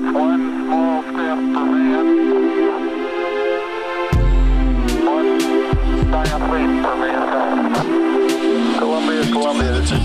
[0.00, 2.06] That's one small step for man,
[5.04, 5.40] one
[6.10, 7.60] giant leap for mankind.
[8.78, 10.00] Columbia, Columbia, this is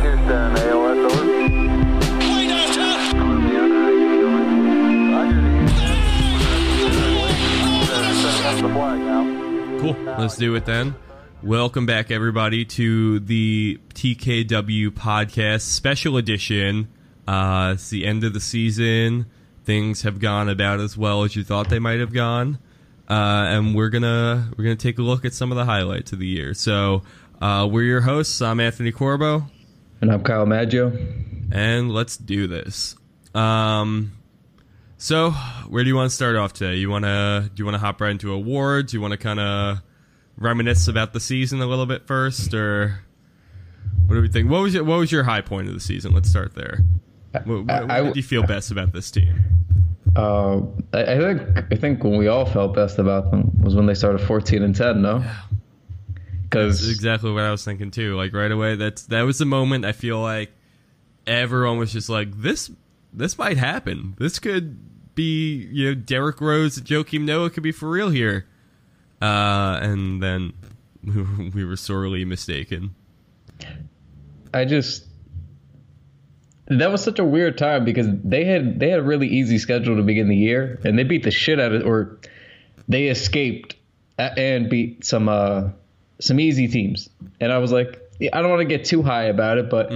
[0.00, 1.24] Houston, AOS, over.
[3.10, 4.48] Columbia, how you doing?
[5.12, 5.42] I hear
[8.56, 9.22] the the flag now.
[9.80, 9.96] Cool.
[10.18, 10.94] Let's do it then.
[11.42, 16.88] Welcome back, everybody, to the TKW podcast special edition.
[17.28, 19.26] Uh, it's the end of the season.
[19.66, 22.58] Things have gone about as well as you thought they might have gone,
[23.10, 26.18] uh, and we're gonna we're gonna take a look at some of the highlights of
[26.18, 26.54] the year.
[26.54, 27.02] So,
[27.42, 28.40] uh, we're your hosts.
[28.40, 29.44] I'm Anthony Corbo,
[30.00, 30.96] And I'm Kyle Maggio.
[31.52, 32.96] and let's do this.
[33.34, 34.12] Um,
[34.96, 35.32] so
[35.68, 36.76] where do you want to start off today?
[36.76, 38.94] You want to do you want to hop right into awards?
[38.94, 39.82] You want to kind of
[40.38, 43.04] reminisce about the season a little bit first, or
[44.06, 44.50] what do we think?
[44.50, 46.12] What was your, what was your high point of the season?
[46.12, 46.80] Let's start there.
[47.44, 49.34] What, what, I- did you feel best about this team?
[50.16, 50.60] Uh,
[50.92, 53.94] I, I think I think when we all felt best about them was when they
[53.94, 55.00] started 14 and 10.
[55.00, 55.22] No,
[56.42, 58.16] because exactly what I was thinking too.
[58.16, 60.50] Like right away, that's that was the moment I feel like
[61.28, 62.72] everyone was just like this.
[63.12, 64.16] This might happen.
[64.18, 68.46] This could be you know Derrick Rose, and Joakim Noah could be for real here.
[69.22, 70.52] Uh, and then
[71.54, 72.96] we were sorely mistaken.
[74.52, 75.06] I just
[76.70, 79.96] that was such a weird time because they had they had a really easy schedule
[79.96, 82.18] to begin the year and they beat the shit out of or
[82.88, 83.74] they escaped
[84.18, 85.68] and beat some uh
[86.20, 87.10] some easy teams.
[87.40, 89.90] And I was like yeah, I don't want to get too high about it but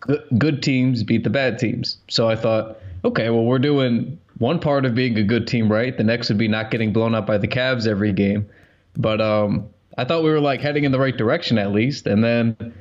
[0.00, 1.98] good, good teams beat the bad teams.
[2.08, 5.96] So I thought okay well we're doing one part of being a good team right?
[5.96, 8.48] The next would be not getting blown up by the Cavs every game.
[8.96, 12.06] But um I thought we were like heading in the right direction at least.
[12.06, 12.72] And then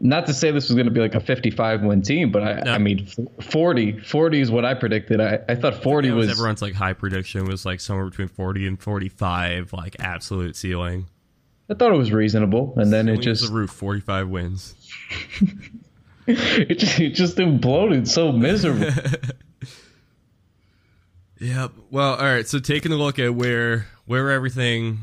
[0.00, 2.60] not to say this was going to be like a 55 win team, but I,
[2.64, 2.72] No.
[2.72, 3.06] I mean,
[3.40, 5.20] 40, 40 is what I predicted.
[5.20, 8.28] I, I thought 40 That was was, everyone's like high prediction was like somewhere between
[8.28, 11.06] forty and forty five, like absolute ceiling.
[11.70, 12.74] I thought it was reasonable.
[12.76, 14.74] And then it just, the roof forty five wins.
[16.26, 18.90] it just, it just imploded so miserable.
[21.40, 21.72] Yep.
[21.90, 22.46] Well, all right.
[22.46, 25.00] So taking a look at where where everything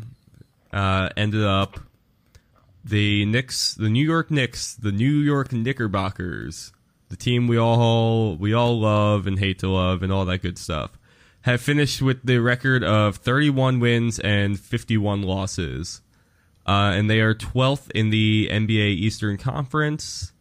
[0.72, 1.80] uh, ended up,
[2.84, 6.72] the Knicks, the New York Knicks, the New York Knickerbockers,
[7.10, 10.58] the team we all we all love and hate to love and all that good
[10.58, 10.98] stuff,
[11.42, 16.02] have finished with the record of 31 wins and 51 losses,
[16.66, 20.34] uh, and they are 12th in the NBA Eastern Conference.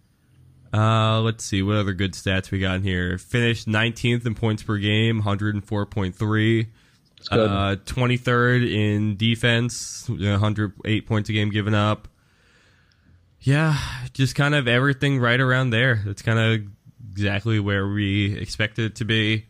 [0.73, 3.19] Uh, let's see what other good stats we got in here.
[3.19, 6.67] Finished 19th in points per game, 104.3.
[7.31, 12.09] Uh, 23rd in defense, 108 points a game given up.
[13.41, 13.77] Yeah,
[14.12, 16.03] just kind of everything right around there.
[16.05, 16.69] That's kind of
[17.11, 19.47] exactly where we expected it to be.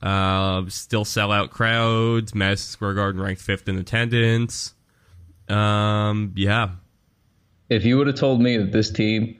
[0.00, 2.34] Uh, still sell out crowds.
[2.34, 4.74] Madison Square Garden ranked fifth in attendance.
[5.48, 6.70] Um, yeah,
[7.70, 9.38] if you would have told me that this team,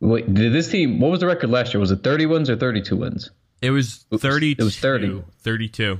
[0.00, 1.80] wait, did this team, what was the record last year?
[1.80, 3.30] Was it 30 wins or 32 wins?
[3.60, 4.60] it was Oops, 32.
[4.60, 5.24] it was 30.
[5.40, 5.98] 32.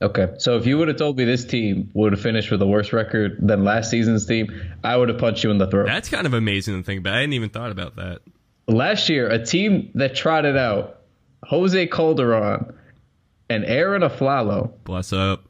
[0.00, 0.28] Okay.
[0.38, 2.92] So if you would have told me this team would have finished with a worse
[2.92, 4.48] record than last season's team,
[4.84, 5.86] I would have punched you in the throat.
[5.86, 7.14] That's kind of amazing to think about.
[7.14, 8.20] I hadn't even thought about that.
[8.68, 11.00] last year, a team that trotted out
[11.44, 12.72] Jose Calderon
[13.50, 15.44] and Arron Afflalo Bless up.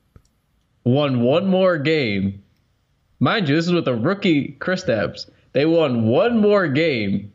[0.85, 2.43] won one more game.
[3.21, 5.29] Mind you, this is with a rookie Chris Kristaps.
[5.53, 7.33] They won one more game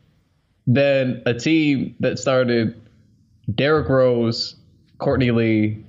[0.66, 2.80] than a team that started
[3.54, 4.56] Derrick Rose,
[4.98, 5.83] Courtney Lee,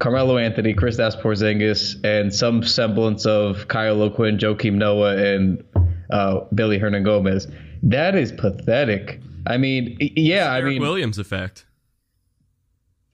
[0.00, 5.62] Carmelo Anthony, Kristaps Porzingis, and some semblance of Kyle O'Quinn, Joakim Noah, and
[6.10, 7.52] uh, Billy Hernangomez.
[7.82, 9.20] That is pathetic.
[9.46, 11.66] I mean, yeah, I mean, Williams effect.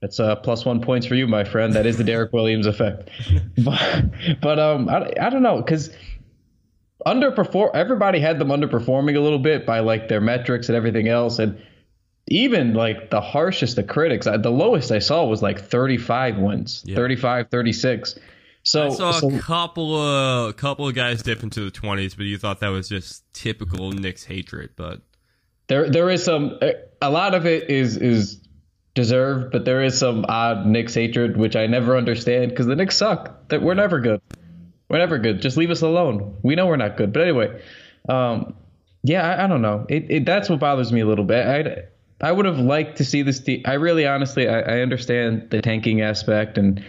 [0.00, 1.72] That's uh, plus one points for you, my friend.
[1.74, 3.10] That is the Derek Williams effect.
[3.64, 4.04] But,
[4.40, 5.90] but um, I, I don't know because
[7.06, 7.74] underperform.
[7.74, 11.60] Everybody had them underperforming a little bit by like their metrics and everything else, and
[12.28, 14.26] even like the harshest of critics.
[14.26, 16.96] I, the lowest I saw was like 35 wins, Yeah.
[16.96, 18.18] 35, 36.
[18.62, 22.16] So, I saw so a couple of a couple of guys dip into the twenties,
[22.16, 24.70] but you thought that was just typical Knicks hatred.
[24.74, 25.02] But
[25.68, 26.58] there there is some
[27.00, 28.40] a lot of it is is
[28.94, 32.96] deserved, but there is some odd Knicks hatred which I never understand because the Knicks
[32.96, 33.48] suck.
[33.50, 34.20] That we're never good.
[34.88, 35.40] We're never good.
[35.40, 36.36] Just leave us alone.
[36.42, 37.12] We know we're not good.
[37.12, 37.62] But anyway,
[38.08, 38.56] um,
[39.04, 39.86] yeah, I, I don't know.
[39.88, 41.46] It, it that's what bothers me a little bit.
[41.46, 41.84] I
[42.20, 43.62] I would have liked to see this team.
[43.64, 46.82] I really, honestly, I, I understand the tanking aspect, and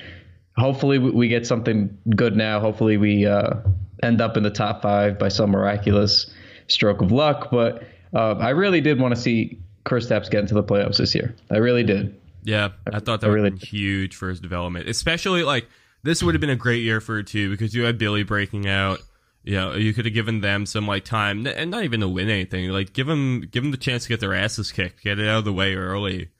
[0.58, 2.60] hopefully we, get something good now.
[2.60, 3.56] Hopefully we uh,
[4.04, 6.32] end up in the top five by some miraculous
[6.68, 7.50] stroke of luck.
[7.52, 7.84] But
[8.14, 11.36] uh, I really did want to see Kristaps get into the playoffs this year.
[11.52, 12.20] I really did.
[12.44, 15.68] Yeah, I thought that I would really have been huge for his development, especially like
[16.04, 18.68] this would have been a great year for it too because you had Billy breaking
[18.68, 19.02] out.
[19.48, 22.30] You know, you could have given them some like time and not even to win
[22.30, 22.70] anything.
[22.70, 25.38] Like give them give them the chance to get their asses kicked, get it out
[25.38, 26.32] of the way early,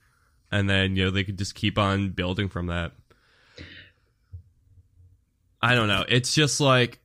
[0.52, 2.92] and then you know they could just keep on building from that.
[5.62, 6.04] I don't know.
[6.10, 7.00] It's just like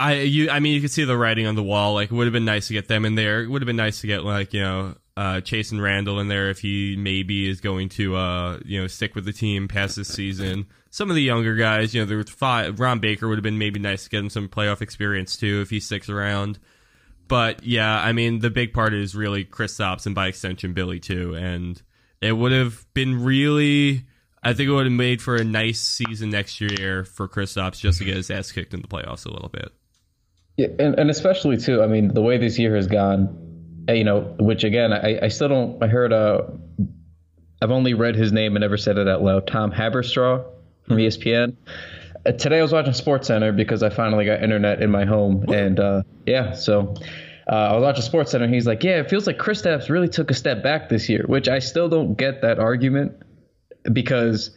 [0.00, 1.94] I you I mean you could see the writing on the wall.
[1.94, 3.44] Like it would have been nice to get them in there.
[3.44, 6.50] It would have been nice to get like you know uh, Chasson Randle in there
[6.50, 10.08] if he maybe is going to uh you know stick with the team past this
[10.08, 10.66] season.
[10.98, 12.80] Some of the younger guys, you know, there was five.
[12.80, 15.70] Ron Baker would have been maybe nice to get him some playoff experience too if
[15.70, 16.58] he sticks around.
[17.28, 21.36] But yeah, I mean the big part is really Kristaps and by extension Billy too,
[21.36, 21.80] and
[22.20, 24.06] it would have been really.
[24.42, 27.98] I think it would have made for a nice season next year for Kristaps just
[27.98, 29.70] to get his ass kicked in the playoffs a little bit.
[30.56, 31.80] Yeah, and, and especially too.
[31.80, 35.28] I mean, the way this year has gone, uh, you know, which again, I, I
[35.28, 35.80] still don't.
[35.80, 36.12] I heard.
[36.12, 36.42] Uh,
[37.62, 39.46] I've only read his name and never said it out loud.
[39.46, 40.57] Tom Haberstroh
[40.88, 41.56] from ESPN.
[42.26, 45.44] Uh, today I was watching Sports Center because I finally got internet in my home,
[45.52, 46.94] and uh, yeah, so.
[47.50, 48.46] Uh, I was watching Sports Center.
[48.46, 51.24] He's like, "Yeah, it feels like Chris Kristaps really took a step back this year,"
[51.26, 53.12] which I still don't get that argument
[53.90, 54.50] because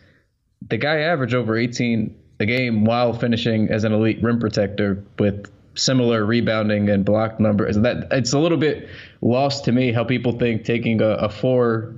[0.68, 5.50] the guy averaged over 18 a game while finishing as an elite rim protector with
[5.76, 7.78] similar rebounding and block numbers.
[7.78, 8.90] And that it's a little bit
[9.22, 11.96] lost to me how people think taking a, a four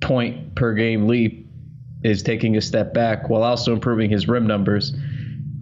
[0.00, 1.41] point per game leap
[2.04, 4.92] is taking a step back while also improving his rim numbers.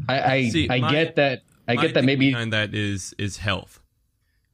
[0.08, 1.42] I I, See, I my- get that.
[1.68, 3.80] I get that maybe behind that is is health.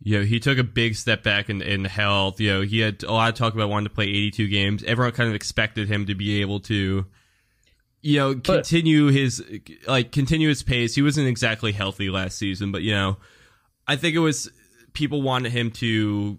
[0.03, 2.39] You know, he took a big step back in, in health.
[2.41, 4.85] You know, he had a lot of talk about wanting to play 82 games.
[4.85, 7.07] Everyone kind of expected him to be able to,
[8.03, 9.43] you know, continue his
[9.89, 10.95] like continue his pace.
[10.95, 13.17] He wasn't exactly healthy last season, but you know,
[13.89, 14.51] I think it was
[14.93, 16.39] people wanted him to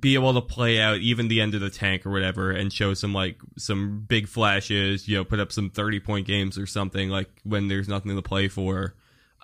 [0.00, 2.94] be able to play out even the end of the tank or whatever and show
[2.94, 7.08] some like some big flashes, you know, put up some 30 point games or something
[7.08, 8.94] like when there's nothing to play for.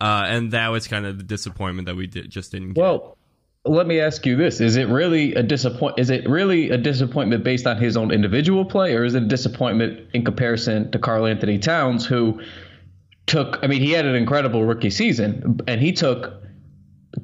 [0.00, 2.80] Uh, and that was kind of the disappointment that we did, just didn't get.
[2.80, 3.16] Well,
[3.64, 5.98] let me ask you this: Is it really a disappoint?
[5.98, 9.26] Is it really a disappointment based on his own individual play, or is it a
[9.26, 12.40] disappointment in comparison to Karl-Anthony Towns, who
[13.26, 13.60] took?
[13.62, 16.42] I mean, he had an incredible rookie season, and he took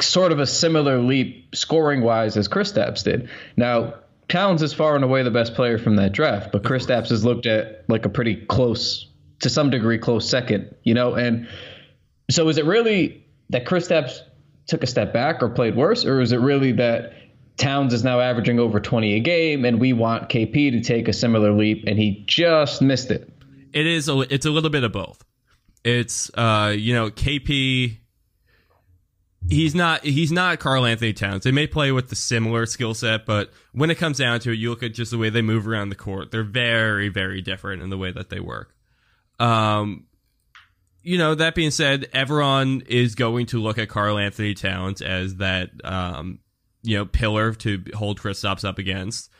[0.00, 3.28] sort of a similar leap scoring wise as Kristaps did.
[3.56, 3.94] Now,
[4.28, 7.46] Towns is far and away the best player from that draft, but Kristaps is looked
[7.46, 10.74] at like a pretty close, to some degree, close second.
[10.82, 11.48] You know, and
[12.30, 14.20] so is it really that Kristaps
[14.66, 17.14] took a step back or played worse, or is it really that
[17.56, 21.12] Towns is now averaging over 20 a game and we want KP to take a
[21.12, 23.32] similar leap and he just missed it?
[23.72, 25.24] it is a, it's a little bit of both.
[25.84, 27.98] It's uh you know KP
[29.48, 31.44] he's not he's not Karl-Anthony Towns.
[31.44, 34.58] They may play with the similar skill set, but when it comes down to it,
[34.58, 36.30] you look at just the way they move around the court.
[36.30, 38.74] They're very very different in the way that they work.
[39.38, 40.04] Um
[41.02, 45.70] you know, that being said, everyone is going to look at Karl-Anthony Towns as that
[45.84, 46.40] um
[46.82, 49.30] you know, pillar to hold Kristaps up against.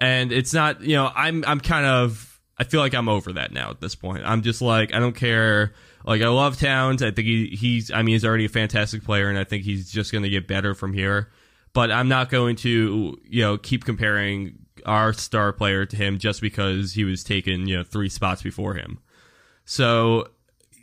[0.00, 3.52] And it's not, you know, I'm I'm kind of I feel like I'm over that
[3.52, 4.24] now at this point.
[4.24, 5.74] I'm just like I don't care.
[6.04, 7.02] Like I love Towns.
[7.02, 9.90] I think he, he's I mean he's already a fantastic player and I think he's
[9.90, 11.30] just going to get better from here.
[11.72, 16.40] But I'm not going to, you know, keep comparing our star player to him just
[16.40, 18.98] because he was taken, you know, 3 spots before him.
[19.66, 20.28] So,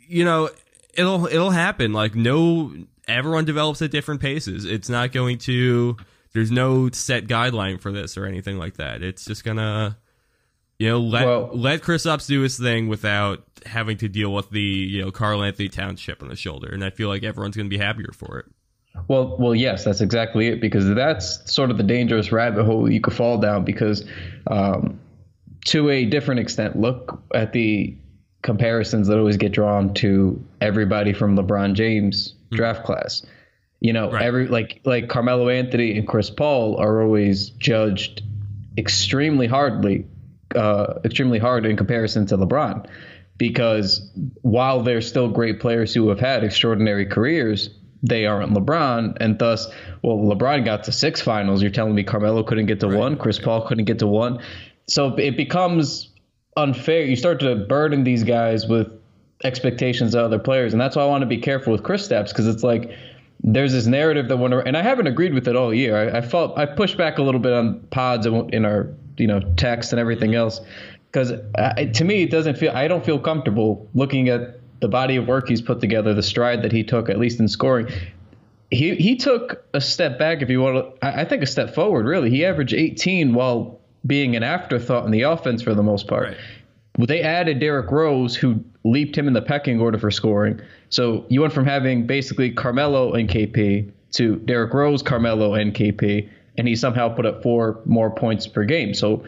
[0.06, 0.50] you know,
[0.92, 1.92] it'll it'll happen.
[1.92, 2.72] Like no
[3.08, 4.64] everyone develops at different paces.
[4.64, 5.96] It's not going to
[6.32, 9.02] there's no set guideline for this or anything like that.
[9.02, 9.96] It's just gonna
[10.78, 14.50] you know let Well- let Chris Ups do his thing without having to deal with
[14.50, 17.68] the you know Karl-Anthony Towns chip on the shoulder, and I feel like everyone's gonna
[17.68, 18.46] be happier for it.
[19.08, 23.00] Well, well, yes, that's exactly it because that's sort of the dangerous rabbit hole you
[23.00, 24.04] could fall down because,
[24.46, 25.00] um,
[25.66, 27.96] to a different extent, look at the
[28.42, 33.22] comparisons that always get drawn to everybody from LeBron James draft class.
[33.80, 34.22] You know, Right.
[34.24, 38.22] every like like Carmelo Anthony and Chris Paul are always judged
[38.78, 40.06] extremely hardly,
[40.56, 42.86] uh, extremely hard in comparison to LeBron,
[43.38, 44.10] because
[44.42, 47.70] while they're still great players who have had extraordinary careers,
[48.02, 49.68] they aren't LeBron, and thus,
[50.02, 51.62] well, LeBron got to six finals.
[51.62, 54.40] You're telling me Carmelo couldn't get to one, Chris Paul couldn't get to one,
[54.86, 56.10] so it becomes
[56.56, 57.04] unfair.
[57.04, 58.88] You start to burden these guys with
[59.42, 62.46] expectations of other players, and that's why I want to be careful with Kristaps because
[62.46, 62.90] it's like
[63.42, 65.96] there's this narrative that went around, and I haven't agreed with it all year.
[65.96, 69.40] I, I felt I pushed back a little bit on pods in our you know
[69.56, 70.60] text and everything else
[71.10, 75.16] because uh, to me it doesn't feel I don't feel comfortable looking at the body
[75.16, 77.88] of work he's put together, the stride that he took, at least in scoring.
[78.70, 80.42] he he took a step back.
[80.42, 82.06] If you want to, I think a step forward.
[82.06, 86.28] Really, he averaged 18 while being an afterthought in the offense for the most part.
[86.28, 86.36] Right.
[86.98, 90.60] Well, they added Derrick Rose, who leaped him in the pecking order for scoring.
[90.90, 96.28] So you went from having basically Carmelo and KP to Derrick Rose, Carmelo, and KP,
[96.56, 98.94] and he somehow put up four more points per game.
[98.94, 99.24] So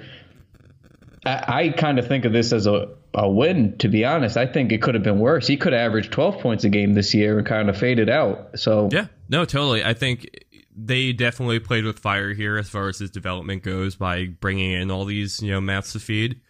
[1.24, 4.36] I, I kind of think of this as a, a win, to be honest.
[4.36, 5.46] I think it could have been worse.
[5.46, 8.58] He could have averaged 12 points a game this year and kind of faded out.
[8.58, 9.84] So Yeah, no, totally.
[9.84, 10.28] I think
[10.76, 14.90] they definitely played with fire here as far as his development goes by bringing in
[14.90, 16.40] all these you know mouths to feed.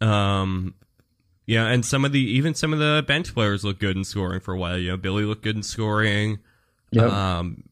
[0.00, 0.74] Um,
[1.46, 4.40] yeah, and some of the even some of the bench players look good in scoring
[4.40, 4.78] for a while.
[4.78, 6.38] You know, Billy looked good in scoring.
[6.90, 7.10] Yep.
[7.10, 7.64] Um,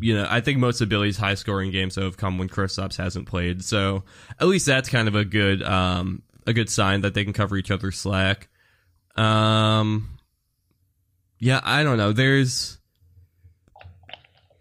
[0.00, 3.26] you know, I think most of Billy's high scoring games have come when Kristaps hasn't
[3.26, 3.64] played.
[3.64, 4.04] So
[4.40, 7.56] at least that's kind of a good um a good sign that they can cover
[7.56, 8.48] each other's slack.
[9.16, 10.18] Um,
[11.38, 12.12] yeah, I don't know.
[12.12, 12.78] There's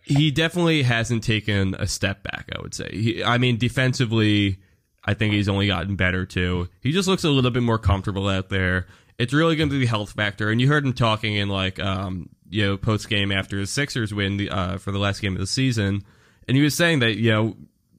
[0.04, 2.50] he definitely hasn't taken a step back.
[2.56, 2.90] I would say.
[2.92, 4.60] He, I mean, defensively,
[5.04, 6.68] I think he's only gotten better too.
[6.82, 8.88] He just looks a little bit more comfortable out there.
[9.18, 11.80] It's really going to be the health factor, and you heard him talking in like
[11.80, 15.34] um you know post game after the Sixers win the, uh, for the last game
[15.34, 16.04] of the season,
[16.48, 17.56] and he was saying that you know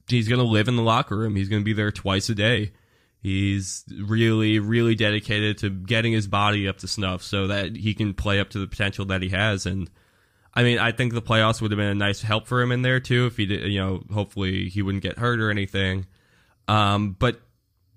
[0.08, 1.36] he's going to live in the locker room.
[1.36, 2.72] He's going to be there twice a day.
[3.20, 8.14] He's really, really dedicated to getting his body up to snuff so that he can
[8.14, 9.66] play up to the potential that he has.
[9.66, 9.90] And
[10.54, 12.82] I mean, I think the playoffs would have been a nice help for him in
[12.82, 13.26] there too.
[13.26, 16.06] If he did, you know, hopefully he wouldn't get hurt or anything.
[16.68, 17.40] Um, but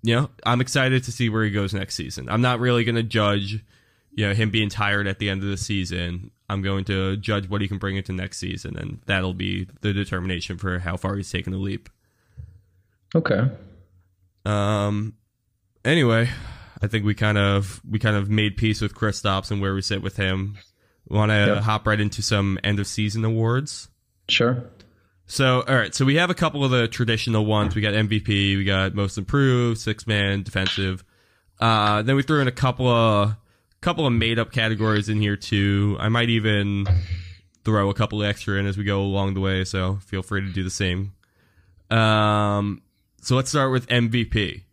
[0.03, 2.27] you know, I'm excited to see where he goes next season.
[2.27, 3.63] I'm not really going to judge,
[4.13, 6.31] you know, him being tired at the end of the season.
[6.49, 9.93] I'm going to judge what he can bring into next season, and that'll be the
[9.93, 11.89] determination for how far he's taken the leap.
[13.15, 13.49] okay.
[14.45, 15.13] Um.
[15.85, 16.29] Anyway,
[16.81, 19.81] I think we kind of we kind of made peace with Kristaps and where we
[19.81, 20.57] sit with him.
[21.07, 21.63] Want to Yep.
[21.63, 23.89] hop right into some end of season awards.
[24.29, 24.63] Sure.
[25.25, 25.93] So, all right.
[25.95, 27.75] So we have a couple of the traditional ones.
[27.75, 28.57] We got MVP.
[28.57, 31.03] We got most improved, six man, defensive.
[31.59, 33.35] Uh, then we threw in a couple of
[33.81, 35.97] couple of made up categories in here too.
[35.99, 36.85] I might even
[37.63, 39.63] throw a couple extra in as we go along the way.
[39.63, 41.13] So feel free to do the same.
[41.89, 42.81] Um,
[43.21, 44.63] so let's start with MVP.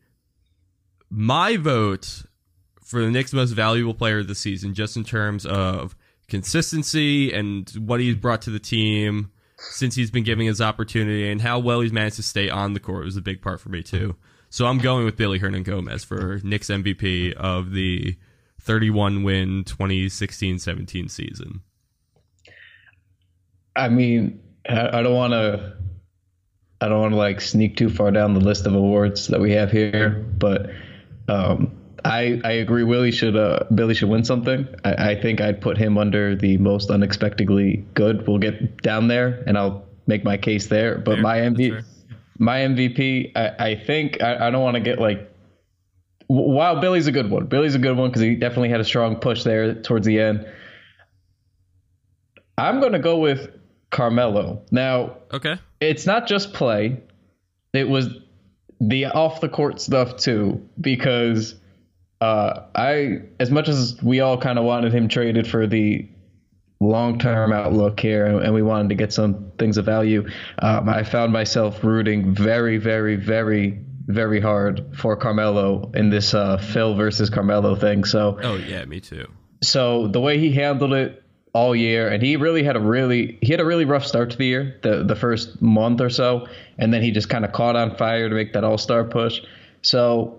[1.11, 2.23] My vote
[2.85, 5.97] for the Knicks' most valuable player of the season, just in terms of
[6.29, 11.41] consistency and what he's brought to the team since he's been given his opportunity and
[11.41, 13.83] how well he's managed to stay on the court was a big part for me
[13.83, 14.15] too.
[14.51, 18.17] So I'm going with Billy Hernangomez for Knicks MVP of the
[18.61, 21.61] 31 win 2016-17 season.
[23.75, 25.75] I mean, I, I don't want to.
[26.81, 29.53] I don't want to like sneak too far down the list of awards that we
[29.53, 30.71] have here, but
[31.29, 31.73] um,
[32.05, 32.85] I I agree.
[32.85, 34.69] Willie should uh, Billy should win something.
[34.85, 38.27] I, I think I'd put him under the most unexpectedly good.
[38.27, 40.99] We'll get down there, and I'll make my case there.
[40.99, 41.23] But Fair.
[41.23, 41.85] my MVP,
[42.39, 45.31] my MVP, I, I think I, I don't want to get like.
[46.29, 49.17] While Billy's a good one, Billy's a good one because he definitely had a strong
[49.17, 50.47] push there towards the end.
[52.57, 53.51] I'm going to go with
[53.91, 54.63] Carmelo.
[54.71, 55.57] Now, Okay.
[55.81, 57.01] it's not just play,
[57.73, 58.09] it was
[58.81, 61.55] the off the court stuff too, because
[62.21, 66.07] uh, I, as much as we all kind of wanted him traded for the
[66.81, 71.05] long term outlook here and we wanted to get some things of value, um, I
[71.05, 77.31] found myself rooting very, very, very, very hard for Carmelo in this uh, Phil versus
[77.31, 78.05] Carmelo thing.
[78.05, 79.27] So, Oh yeah, me too.
[79.63, 81.23] so the way he handled it
[81.55, 84.37] all year and he really had a really he had a really rough start to
[84.37, 86.47] the year the the first month or so
[86.77, 89.41] and then he just kind of caught on fire to make that all-star push
[89.81, 90.39] so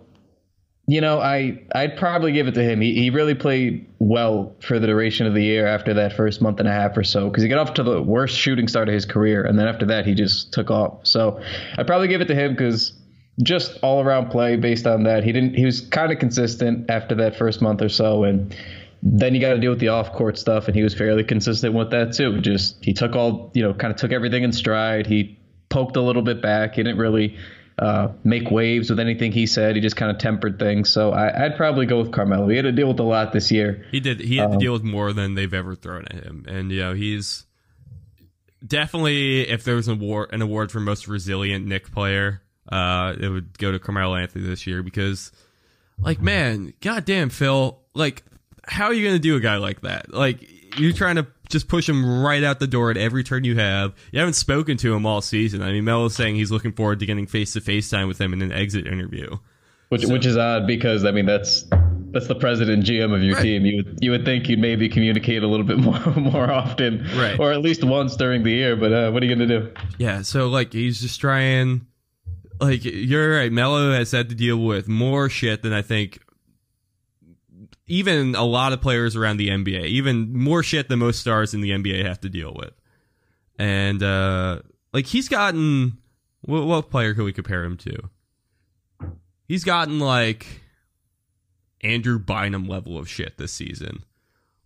[0.88, 4.77] you know i i'd probably give it to him he, he really played well for
[4.79, 7.41] the duration of the year after that first month and a half or so because
[7.41, 10.05] he got off to the worst shooting start of his career and then after that
[10.05, 11.41] he just took off so
[11.79, 12.93] i'd probably give it to him because
[13.41, 17.15] just all around play based on that he didn't he was kind of consistent after
[17.15, 18.55] that first month or so and
[19.01, 21.74] then you got to deal with the off court stuff, and he was fairly consistent
[21.74, 22.41] with that too.
[22.41, 25.08] Just he took all you know, kind of took everything in stride.
[25.08, 26.75] He poked a little bit back.
[26.75, 27.38] He didn't really
[27.77, 29.75] uh, make waves with anything he said.
[29.75, 30.89] He just kind of tempered things.
[30.89, 32.50] So I, I'd probably go with Carmelo.
[32.50, 33.86] He had to deal with a lot this year.
[33.91, 34.19] He did.
[34.19, 36.93] He had to deal with more than they've ever thrown at him, and you know
[36.93, 37.46] he's
[38.65, 39.48] definitely.
[39.48, 43.57] If there was an award, an award for most resilient Knick player, uh, it would
[43.57, 45.31] go to Carmelo Anthony this year because,
[45.99, 48.23] like, man, goddamn, Phil, like,
[48.67, 50.13] how are you gonna do a guy like that?
[50.13, 50.47] Like,
[50.77, 53.93] you're trying to just push him right out the door at every turn you have.
[54.11, 55.63] You haven't spoken to him all season.
[55.63, 58.21] I mean, Mel is saying he's looking forward to getting face to face time with
[58.21, 59.38] him in an exit interview.
[59.89, 61.65] Which which is odd because I mean that's
[62.11, 63.41] that's the president GM of your Right.
[63.41, 63.65] team.
[63.65, 67.39] You would you would think you'd maybe communicate a little bit more more often, Right.
[67.39, 68.75] Or at least once during the year.
[68.75, 69.71] But uh, what are you gonna do?
[69.97, 71.88] Yeah, so like he's just trying.
[72.59, 76.19] Like you're right, Melo has had to deal with more shit than I think.
[77.87, 81.61] Even a lot of players around the NBA, even more shit than most stars in
[81.61, 82.73] the NBA have to deal with.
[83.57, 84.59] And uh
[84.93, 85.97] like he's gotten,
[86.41, 88.09] what, what player could we compare him to?
[89.47, 90.61] He's gotten like
[91.81, 94.03] Andrew Bynum level of shit this season.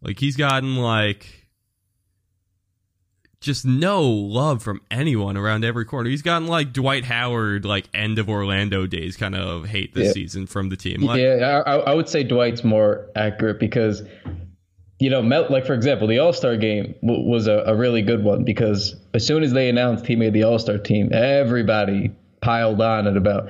[0.01, 1.42] Like he's gotten like
[3.43, 6.09] just no love from anyone around every corner.
[6.09, 10.11] He's gotten like Dwight Howard, like end of Orlando days kind of hate this Yeah.
[10.13, 11.01] season from the team.
[11.01, 14.01] Like, yeah, I, I would say Dwight's more accurate because,
[14.99, 18.01] you know, Mel, like for example, the All Star game w- was a, a really
[18.01, 22.11] good one because as soon as they announced he made the All Star team, everybody
[22.41, 23.49] piled on it about,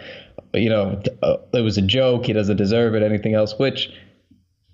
[0.53, 2.25] you know, uh, it was a joke.
[2.25, 3.03] He doesn't deserve it.
[3.03, 3.89] Anything else, which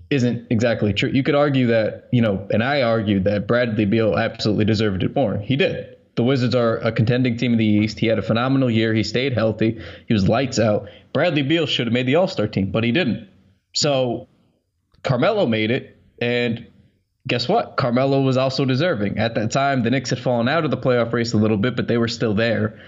[0.09, 1.09] isn't exactly true.
[1.09, 5.15] You could argue that, you know, and I argued that Bradley Beal absolutely deserved it
[5.15, 5.37] more.
[5.37, 5.97] He did.
[6.15, 7.99] The Wizards are a contending team in the East.
[7.99, 8.93] He had a phenomenal year.
[8.93, 9.79] He stayed healthy.
[10.07, 10.89] He was lights out.
[11.13, 13.29] Bradley Beal should have made the All Star team, but he didn't.
[13.73, 14.27] So
[15.03, 16.67] Carmelo made it, and
[17.27, 17.77] guess what?
[17.77, 19.19] Carmelo was also deserving.
[19.19, 21.75] At that time, the Knicks had fallen out of the playoff race a little bit,
[21.75, 22.79] but they were still there.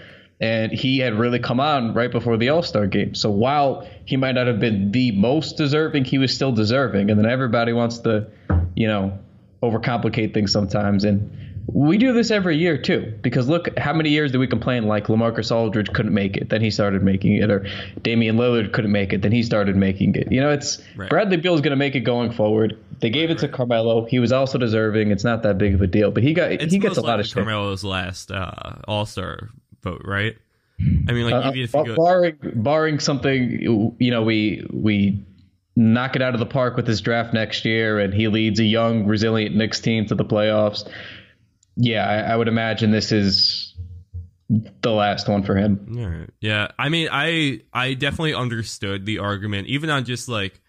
[0.42, 3.14] And he had really come on right before the All Star game.
[3.14, 7.10] So while he might not have been the most deserving, he was still deserving.
[7.10, 8.26] And then everybody wants to,
[8.74, 9.16] you know,
[9.62, 11.04] overcomplicate things sometimes.
[11.04, 11.30] And
[11.68, 15.06] we do this every year too, because look how many years did we complain like
[15.06, 17.64] LaMarcus Aldridge couldn't make it, then he started making it, or
[18.02, 20.30] Damian Lillard couldn't make it, then he started making it.
[20.32, 21.08] You know, it's Right.
[21.08, 22.76] Bradley is going to make it going forward.
[22.98, 24.06] They gave it to Carmelo.
[24.06, 25.12] He was also deserving.
[25.12, 27.20] It's not that big of a deal, but he got it's he gets a lot
[27.20, 27.34] of shit.
[27.34, 29.50] Carmelo's last uh, All Star
[29.82, 30.36] vote, right?
[30.80, 35.24] I mean, like Uh, even if you go, barring barring something, you know, we we
[35.76, 38.64] knock it out of the park with this draft next year, and he leads a
[38.64, 40.88] young, resilient Knicks team to the playoffs.
[41.76, 43.74] Yeah, I, I would imagine this is
[44.82, 45.94] the last one for him.
[45.98, 46.30] All right.
[46.40, 50.60] Yeah, I mean, I I definitely understood the argument, even on just like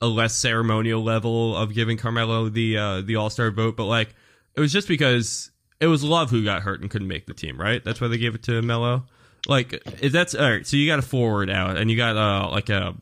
[0.00, 4.14] a less ceremonial level of giving Carmelo the uh, the All Star vote, but like
[4.54, 5.51] it was just because
[5.82, 7.84] it was Love who got hurt and couldn't make the team, right?
[7.84, 9.04] That's why they gave it to Melo.
[9.48, 10.64] Like if that's all right.
[10.64, 12.94] So you got a forward out, and you got uh like a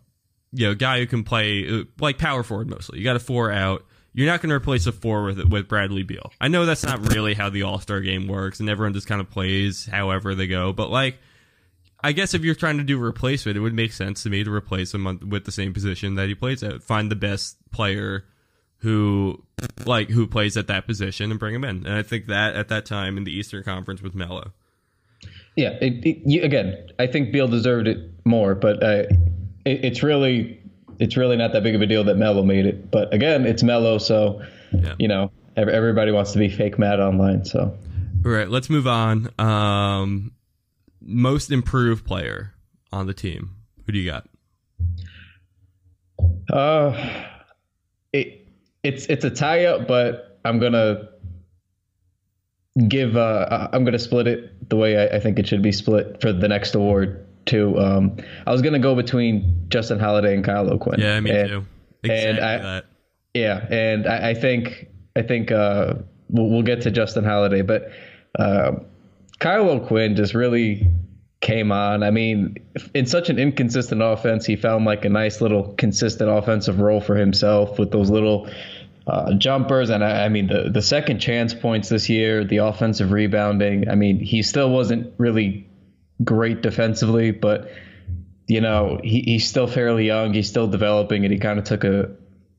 [0.53, 2.99] you know guy who can play uh, like power forward mostly.
[2.99, 3.85] You got a four out.
[4.15, 6.33] You're not going to replace a four with with Bradley Beal.
[6.41, 9.21] I know that's not really how the All Star game works, and everyone just kind
[9.21, 10.73] of plays however they go.
[10.73, 11.19] But like,
[12.03, 14.51] I guess if you're trying to do replacement, it would make sense to me to
[14.51, 16.83] replace him with the same position that he plays at.
[16.83, 18.25] Find the best player
[18.81, 19.43] who
[19.85, 21.87] like who plays at that position and bring him in.
[21.87, 24.53] And I think that at that time in the Eastern Conference with Melo.
[25.57, 29.05] Yeah, it, it, you, again, I think Beal deserved it more, but uh,
[29.67, 30.63] it, it's really
[30.99, 32.91] it's really not that big of a deal that Melo made it.
[32.91, 34.95] But again, it's Melo, so Yeah.
[34.99, 37.45] you know ev- everybody wants to be fake mad online.
[37.45, 37.77] So
[38.25, 39.29] All right, let's move on.
[39.39, 40.33] Um,
[41.03, 42.55] most improved player
[42.93, 43.51] on the team.
[43.87, 44.27] Who do you got?
[46.51, 47.25] Uh,
[48.13, 48.40] it
[48.83, 51.09] it's it's a tie up, but I'm gonna
[52.89, 56.21] give uh I'm gonna split it the way I, I think it should be split
[56.21, 57.79] for the next award too.
[57.79, 58.17] Um,
[58.47, 61.01] I was gonna go between Justin Holiday and Kyle O'Quinn.
[61.01, 61.67] Yeah, me And- too.
[62.03, 62.85] Exactly I- that.
[63.35, 65.95] Yeah, and I, I think I think uh,
[66.31, 67.91] we'll, we'll get to Justin Holiday, but
[68.39, 68.73] uh,
[69.39, 70.89] Kyle O'Quinn just really
[71.41, 72.03] came on.
[72.03, 72.57] I mean,
[72.95, 77.17] in such an inconsistent offense, he found like a nice little consistent offensive role for
[77.17, 78.51] himself with those little
[79.07, 79.91] uh, jumpers.
[79.91, 83.89] And I, I mean, the the second chance points this year, the offensive rebounding.
[83.89, 85.67] I mean, he still wasn't really
[86.23, 87.71] great defensively, but
[88.47, 90.35] you know, he, he's still fairly young.
[90.35, 92.11] He's still developing, and he kind of took a,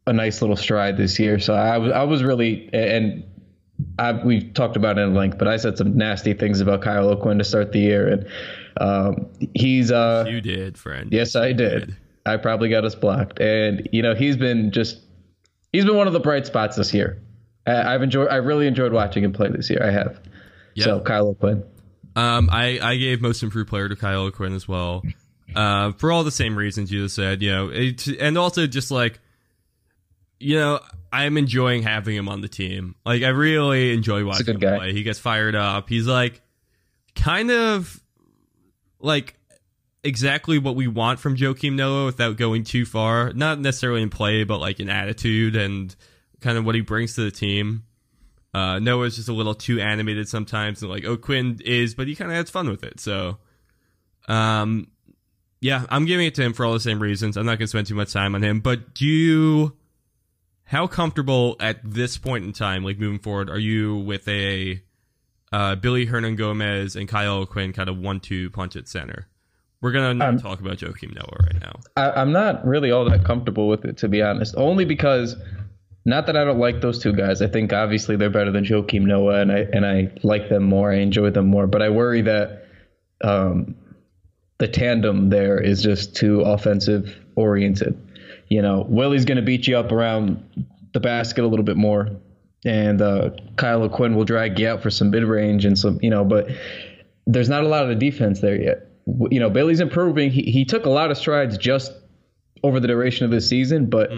[0.08, 1.38] a nice little stride this year.
[1.40, 3.26] So I was I was really and
[4.00, 7.10] I, we've talked about it in length, but I said some nasty things about Kyle
[7.10, 8.26] O'Quinn to start the year, and
[8.78, 11.12] um, he's uh You did, friend.
[11.12, 11.96] yes I did.
[12.26, 15.00] I probably got us blocked, and you know he's been just
[15.74, 17.20] he's been one of the bright spots this year.
[17.66, 19.82] I, I've enjoyed I really enjoyed watching him play this year.
[19.84, 20.22] I have.
[20.76, 20.86] Yeah.
[20.86, 21.64] So Kyle O'Quinn.
[22.16, 25.02] Um, I, I gave most improved player to Kyle O'Quinn as well.
[25.56, 28.92] Uh, for all the same reasons you just said, you know, it, and also just
[28.92, 29.20] like,
[30.40, 30.80] you know,
[31.14, 32.96] I'm enjoying having him on the team.
[33.06, 34.78] Like, I really enjoy watching him guy.
[34.78, 34.94] play.
[34.94, 35.88] He gets fired up.
[35.88, 36.42] He's like,
[37.16, 38.02] kind of
[39.04, 39.36] like
[40.04, 43.34] exactly what we want from Joakim Noah without going too far.
[43.34, 45.96] Not necessarily in play, but like in attitude and
[46.40, 47.84] kind of what he brings to the team.
[48.54, 52.32] Uh, Noah's just a little too animated sometimes, and like O'Quinn is, but he kind
[52.32, 53.00] of has fun with it.
[53.00, 53.38] So,
[54.28, 54.88] um,
[55.62, 57.38] Yeah, I'm giving it to him for all the same reasons.
[57.38, 59.78] I'm not going to spend too much time on him, but do you
[60.64, 64.82] how comfortable at this point in time, like moving forward, are you with a
[65.52, 69.28] uh, Billy Hernangomez and Kyle O'Quinn kind of one-two punch at center?
[69.82, 71.80] We're gonna not Um, talk about Joakim Noah right now.
[71.98, 74.54] I, I'm not really all that comfortable with it, to be honest.
[74.56, 75.36] Only because,
[76.06, 77.42] not that I don't like those two guys.
[77.42, 80.92] I think obviously they're better than Joakim Noah, and I and I like them more.
[80.92, 81.66] I enjoy them more.
[81.66, 82.68] But I worry that
[83.24, 83.76] um,
[84.60, 88.00] the tandem there is just too offensive oriented.
[88.50, 90.44] You know, Willie's going to beat you up around
[90.94, 92.10] the basket a little bit more,
[92.66, 96.10] and uh, Kyle O'Quinn will drag you out for some mid range and some, you
[96.10, 96.50] know, but
[97.26, 98.88] there's not a lot of the defense there yet.
[99.32, 100.30] You know, Bailey's improving.
[100.30, 101.92] He he took a lot of strides just
[102.64, 104.12] over the duration of this season, but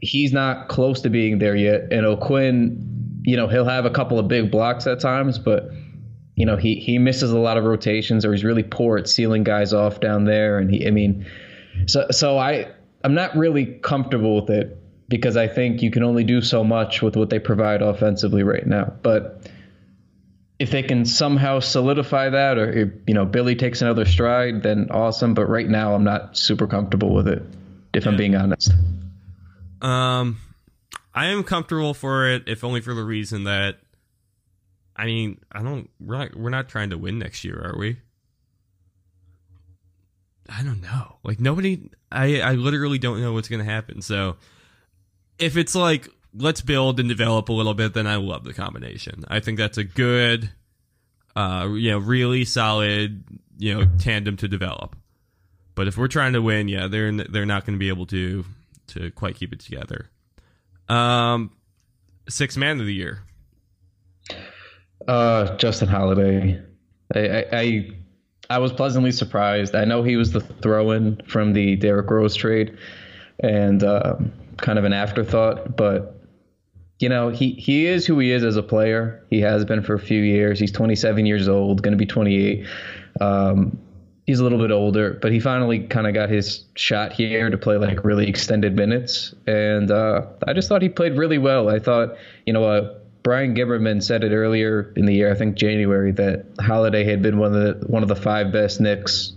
[0.00, 1.92] he's not close to being there yet.
[1.92, 5.70] And O'Quinn, you know, he'll have a couple of big blocks at times, but
[6.36, 9.42] you know, he he misses a lot of rotations or he's really poor at sealing
[9.42, 10.58] guys off down there.
[10.58, 11.26] And he, I mean,
[11.86, 12.68] so so I
[13.02, 14.78] I'm not really comfortable with it
[15.08, 18.66] because I think you can only do so much with what they provide offensively right
[18.66, 18.92] now.
[19.02, 19.50] But
[20.58, 25.34] if they can somehow solidify that, or you know, Billy takes another stride, then awesome.
[25.34, 27.42] But right now, I'm not super comfortable with it,
[27.94, 28.72] if I'm being honest.
[29.80, 30.38] Um,
[31.14, 33.76] I am comfortable for it, if only for the reason that,
[34.96, 35.88] I mean, I don't.
[36.00, 36.36] We're not.
[36.36, 37.98] We're not trying to win next year, are we?
[40.48, 41.16] I don't know.
[41.22, 41.88] Like nobody.
[42.10, 44.02] I I literally don't know what's gonna happen.
[44.02, 44.36] So,
[45.38, 49.24] if it's like let's build and develop a little bit, then I love the combination.
[49.28, 50.50] I think that's a good,
[51.34, 53.24] uh, you know, really solid,
[53.58, 54.96] you know, tandem to develop.
[55.74, 58.44] But if we're trying to win, yeah, they're they're not going to be able to
[58.88, 60.10] to quite keep it together.
[60.88, 61.52] Um,
[62.28, 63.22] six man of the year.
[65.06, 66.60] Uh, Justin Holiday.
[67.14, 67.90] I, I, I
[68.50, 69.74] I was pleasantly surprised.
[69.74, 72.76] I know he was the throw-in from the Derrick Rose trade,
[73.40, 75.76] and um, kind of an afterthought.
[75.76, 76.14] But
[76.98, 79.24] you know, he he is who he is as a player.
[79.30, 80.58] He has been for a few years.
[80.58, 82.66] He's 27 years old, going to be 28.
[83.20, 83.78] Um,
[84.26, 87.56] he's a little bit older, but he finally kind of got his shot here to
[87.56, 89.34] play like really extended minutes.
[89.46, 91.70] And uh, I just thought he played really well.
[91.70, 95.56] I thought, you know, uh, Brian Gibberman said it earlier in the year, I think
[95.56, 99.32] January, that Holiday had been one of the one of the five best Knicks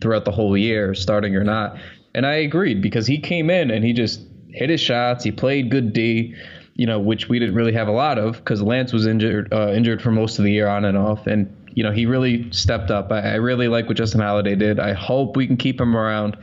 [0.00, 1.78] throughout the whole year, starting or not.
[2.14, 4.20] And I agreed because he came in and he just
[4.52, 5.24] hit his shots.
[5.24, 6.34] He played good D,
[6.74, 9.72] you know, which we didn't really have a lot of because Lance was injured uh,
[9.72, 11.26] injured for most of the year on and off.
[11.26, 13.10] And you know, he really stepped up.
[13.10, 14.78] I, I really like what Justin Holiday did.
[14.78, 16.36] I hope we can keep him around.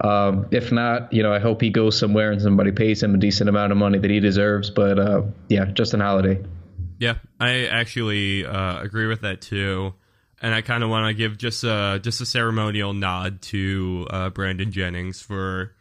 [0.00, 3.18] Um, if not, you know, I hope he goes somewhere and somebody pays him a
[3.18, 4.70] decent amount of money that he deserves.
[4.70, 6.42] But uh, yeah, Justin Holiday.
[6.98, 9.94] Yeah, I actually uh, agree with that too,
[10.40, 14.30] and I kind of want to give just a just a ceremonial nod to uh,
[14.30, 15.74] Brandon Jennings for,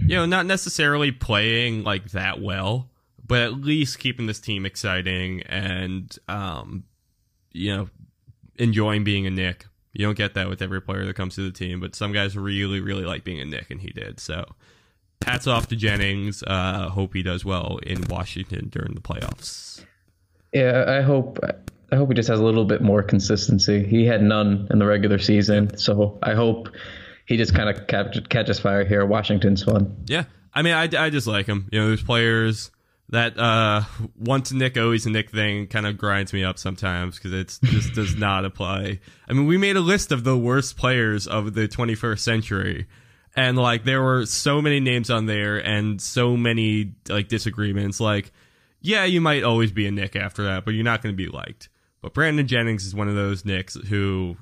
[0.00, 2.88] you know, not necessarily playing like that well,
[3.26, 6.84] but at least keeping this team exciting and, um,
[7.52, 7.88] you know,
[8.56, 9.66] enjoying being a Knick.
[9.92, 12.36] You don't get that with every player that comes to the team, but some guys
[12.36, 14.20] really, really like being a Knick, and he did.
[14.20, 14.44] So,
[15.24, 16.42] hats off to Jennings.
[16.44, 19.84] Uh, hope he does well in Washington during the playoffs.
[20.52, 21.38] Yeah, I hope
[21.92, 23.84] I hope he just has a little bit more consistency.
[23.84, 26.68] He had none in the regular season, so I hope
[27.30, 29.06] he just kind of catch, catches fire here.
[29.06, 29.96] Washington's fun.
[30.06, 31.68] Yeah, I mean, I, I just like him.
[31.70, 32.72] You know, there's players
[33.10, 33.82] that uh,
[34.18, 37.94] once Knick, always a Knick thing kind of grinds me up sometimes because it just
[37.94, 38.98] does not apply.
[39.28, 42.88] I mean, we made a list of the worst players of the 21st century,
[43.36, 48.00] and like there were so many names on there and so many like disagreements.
[48.00, 48.32] Like,
[48.80, 51.30] yeah, you might always be a Knick after that, but you're not going to be
[51.30, 51.68] liked.
[52.02, 54.36] But Brandon Jennings is one of those Knicks who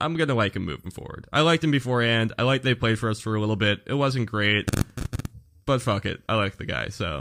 [0.00, 1.26] I'm gonna like him moving forward.
[1.32, 2.32] I liked him beforehand.
[2.38, 3.80] I liked they played for us for a little bit.
[3.86, 4.70] It wasn't great,
[5.64, 6.88] but fuck it, I like the guy.
[6.88, 7.20] So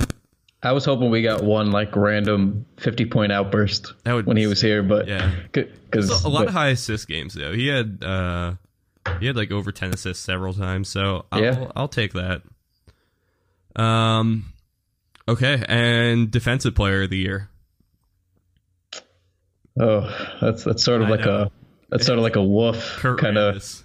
[0.63, 4.81] I was hoping we got one like random 50 point outburst when he was here,
[4.81, 5.33] but yeah.
[5.51, 7.53] because a lot of high assist games though.
[7.53, 8.53] He had uh
[9.19, 10.89] he had like over ten assists several times.
[10.89, 11.71] So I'll Yeah.
[11.75, 12.41] I'll take that.
[13.75, 14.53] Um,
[15.27, 17.49] okay, and defensive player of the year.
[19.79, 21.35] oh, that's that's sort of I like know.
[21.43, 21.51] a
[21.89, 23.83] that's sort of like a woof kind of.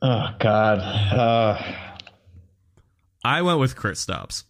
[0.00, 1.62] Oh God, uh,
[3.24, 4.44] I went with Chris Stops.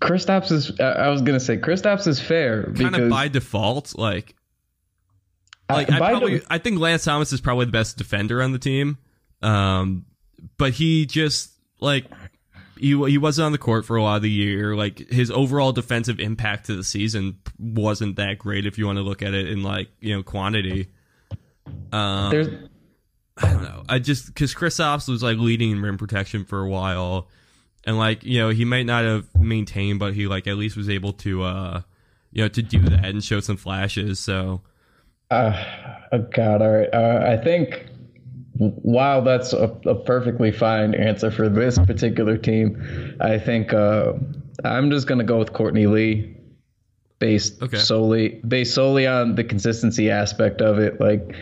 [0.00, 0.78] Kristaps is.
[0.80, 4.34] I was gonna say Kristaps is fair Kind of by default, like
[5.68, 8.58] like I probably the- I think Lance Thomas is probably the best defender on the
[8.58, 8.98] team.
[9.42, 10.06] Um,
[10.56, 12.06] but he just like
[12.78, 14.74] he he wasn't on the court for a lot of the year.
[14.76, 19.02] Like his overall defensive impact to the season wasn't that great if you want to
[19.02, 20.88] look at it in like you know quantity.
[21.92, 22.48] Um, there's
[23.36, 23.82] I don't know.
[23.88, 27.28] I just because Kristaps was like leading in rim protection for a while,
[27.84, 30.88] and like you know he might not have maintained, but he like at least was
[30.88, 31.82] able to uh
[32.30, 34.20] you know to do that and show some flashes.
[34.20, 34.62] So
[35.30, 36.88] Uh, oh God, all right.
[36.92, 37.86] Uh, I think
[38.58, 44.12] while that's a, a perfectly fine answer for this particular team, I think uh,
[44.62, 46.36] I'm just gonna go with Courtney Lee,
[47.18, 47.78] based Okay.
[47.78, 51.00] solely based solely on the consistency aspect of it.
[51.00, 51.34] Like,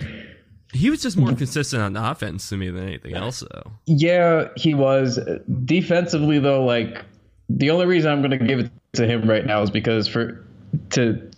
[0.72, 3.72] he was just more consistent on offense to me than anything else, though.
[3.86, 5.18] yeah, he was
[5.64, 6.64] defensively though.
[6.64, 7.04] Like,
[7.48, 10.44] the only reason I'm gonna give it to him right now is because for
[10.90, 11.30] to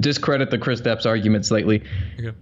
[0.00, 1.82] discredit the Kristaps argument slightly.
[2.18, 2.36] Okay.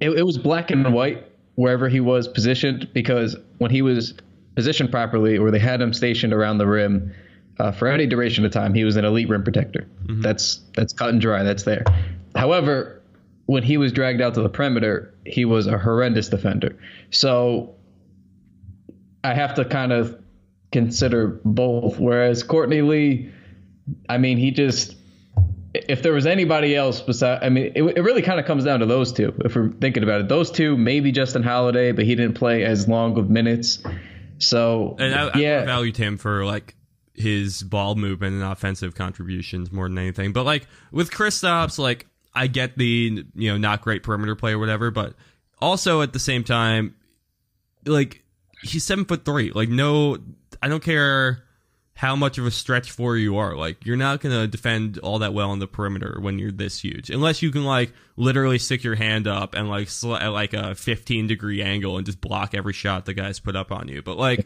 [0.00, 4.14] it, it was black and white wherever he was positioned because when he was
[4.54, 7.12] positioned properly or they had him stationed around the rim
[7.58, 9.86] uh, for any duration of time, he was an elite rim protector.
[10.22, 11.42] That's that's cut and dry.
[11.44, 11.84] That's there.
[12.34, 13.00] However,
[13.46, 16.78] when he was dragged out to the perimeter, he was a horrendous defender.
[17.10, 17.74] So
[19.22, 20.18] I have to kind of
[20.72, 21.98] consider both.
[21.98, 23.32] Whereas Courtney Lee,
[24.08, 24.96] I mean, he just
[25.74, 28.80] if there was anybody else besides, I mean, it, it really kind of comes down
[28.80, 29.34] to those two.
[29.44, 32.88] If we're thinking about it, those two, maybe Justin Holiday, but he didn't play as
[32.88, 33.82] long of minutes.
[34.38, 36.76] So And I, I yeah, more valued him for like
[37.14, 40.32] his ball movement and offensive contributions more than anything.
[40.32, 44.58] But like with Kristaps, like I get the you know not great perimeter play or
[44.58, 45.14] whatever, but
[45.60, 46.94] also at the same time,
[47.86, 48.22] like
[48.62, 49.50] he's seven foot three.
[49.52, 50.18] Like no,
[50.62, 51.44] I don't care
[51.96, 53.56] how much of a stretch for you are.
[53.56, 57.10] Like you're not gonna defend all that well on the perimeter when you're this huge,
[57.10, 60.74] unless you can like literally stick your hand up and like sl- at like a
[60.74, 64.02] 15 degree angle and just block every shot the guys put up on you.
[64.02, 64.44] But like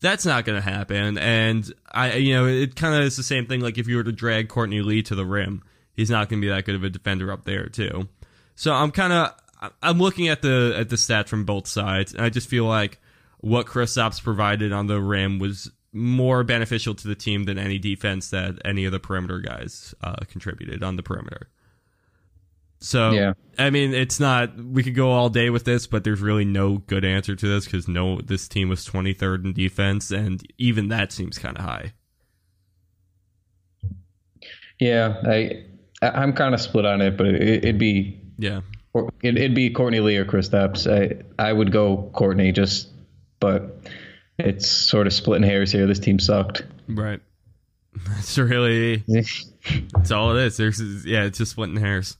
[0.00, 1.18] that's not gonna happen.
[1.18, 3.60] And I, you know, it kind of is the same thing.
[3.60, 5.62] Like if you were to drag Courtney Lee to the rim,
[5.96, 8.08] he's not gonna be that good of a defender up there too.
[8.54, 12.22] So I'm kind of I'm looking at the at the stats from both sides, and
[12.22, 13.00] I just feel like
[13.38, 18.30] what Kristaps provided on the rim was more beneficial to the team than any defense
[18.30, 21.48] that any of the perimeter guys uh, contributed on the perimeter.
[22.80, 23.32] So Yeah.
[23.58, 24.54] I mean, it's not.
[24.62, 27.64] We could go all day with this, but there's really no good answer to this
[27.64, 31.92] because no, this team was 23rd in defense, and even that seems kind of high.
[34.78, 35.64] yeah, I-
[36.02, 38.60] I'm kind of split on it, but it, it'd be Yeah,
[38.92, 40.86] or it, it'd be Courtney Lee or Kristaps.
[40.90, 42.88] I I would go Courtney just,
[43.40, 43.76] but
[44.38, 45.86] it's sort of splitting hairs here.
[45.86, 46.64] This team sucked.
[46.88, 47.20] right.
[48.18, 49.02] It's really
[49.94, 50.56] That's all it is.
[50.58, 52.18] There's yeah, it's just splitting hairs.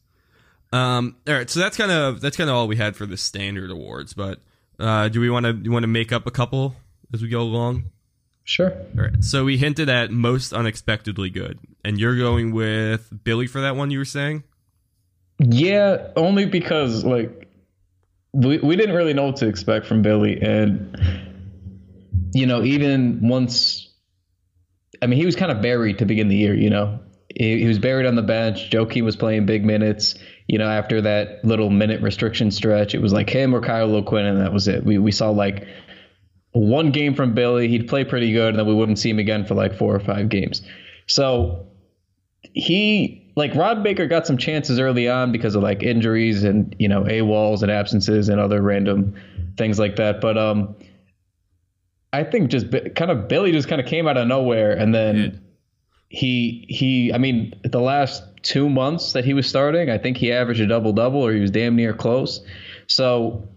[0.72, 3.16] Um, all right, so that's kind of that's kind of all we had for the
[3.16, 4.14] standard awards.
[4.14, 4.40] But
[4.80, 6.74] uh, do we want to you want to make up a couple
[7.12, 7.90] as we go along?
[8.44, 8.72] sure.
[8.96, 13.60] All right, so we hinted at most unexpectedly good, and you're going with Billy for
[13.60, 13.92] that one.
[13.92, 14.42] You were saying,
[15.38, 17.48] Yeah, only because like
[18.32, 20.98] we we didn't really know what to expect from Billy, and
[22.34, 23.88] you know, even once,
[25.00, 26.54] I mean, he was kind of buried to begin the year.
[26.54, 26.98] You know,
[27.34, 28.68] he, he was buried on the bench.
[28.70, 30.16] Joakim was playing big minutes.
[30.48, 34.26] You know, after that little minute restriction stretch, it was like him or Kyle O'Quinn,
[34.26, 34.84] and that was it.
[34.84, 35.68] We we saw like
[36.50, 37.68] one game from Billy.
[37.68, 40.00] He'd play pretty good, and then we wouldn't see him again for like four or
[40.00, 40.62] five games.
[41.06, 41.68] So
[42.52, 46.88] he like Ron Baker got some chances early on because of like injuries and you
[46.88, 49.14] know AWOLs and absences and other random
[49.56, 50.20] things like that.
[50.20, 50.74] But um,
[52.12, 55.42] I think just kind of Billy just kind of came out of nowhere, and then
[56.08, 60.32] he he I mean the last two months that he was starting, I think he
[60.32, 62.40] averaged a double double or he was damn near close.
[62.86, 63.48] So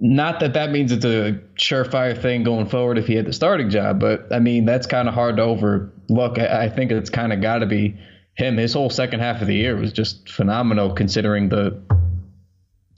[0.00, 3.70] not that that means it's a surefire thing going forward if he had the starting
[3.70, 5.92] job, but I mean that's kind of hard to overlook.
[6.10, 7.98] I, I think it's kind of got to be
[8.34, 8.56] him.
[8.56, 11.82] His whole second half of the year was just phenomenal considering the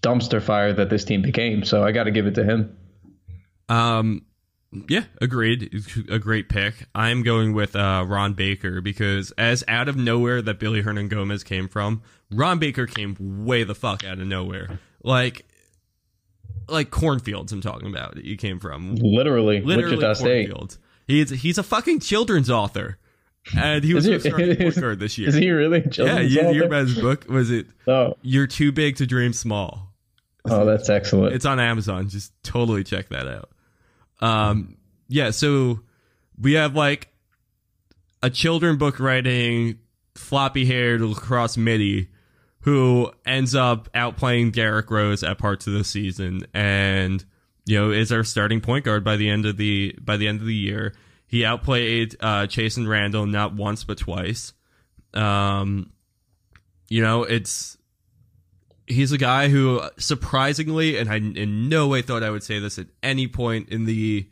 [0.02, 1.64] dumpster fire that this team became.
[1.64, 2.76] So I got to give it to him.
[3.68, 4.24] um,
[4.88, 5.82] yeah, agreed.
[6.10, 6.86] A great pick.
[6.94, 11.68] I'm going with uh, Ron Baker because as out of nowhere that Billy Hernangomez came
[11.68, 14.78] from, Ron Baker came way the fuck out of nowhere.
[15.02, 15.46] Like,
[16.68, 17.50] like cornfields.
[17.52, 18.18] I'm talking about.
[18.18, 20.78] He came from Literally, literally Wichita State.
[21.08, 22.98] He's he's a fucking children's author,
[23.56, 24.42] and he was a he- point
[24.92, 25.28] is- this year.
[25.30, 25.78] Is he really?
[25.80, 27.26] yeah, Children's you about his book?
[27.28, 29.92] Was it Oh, "You're Too Big to Dream Small"?
[30.44, 31.34] oh, that's excellent.
[31.34, 32.08] It's on Amazon.
[32.08, 33.50] Just totally check that out.
[34.20, 34.76] Um,
[35.08, 35.30] yeah.
[35.30, 35.80] So
[36.40, 37.08] we have like
[38.22, 39.78] a children book writing
[40.14, 42.08] floppy haired lacrosse midi
[42.62, 47.24] who ends up outplaying Derrick Rose at parts of the season and
[47.68, 50.40] you know is our starting point guard by the end of the by the end
[50.40, 50.94] of the year.
[51.26, 54.54] He outplayed uh Chasson Randle not once but twice.
[55.12, 55.92] Um
[56.88, 57.76] you know, it's
[58.86, 62.78] he's a guy who surprisingly, and I in no way thought I would say this
[62.78, 64.26] at any point in the,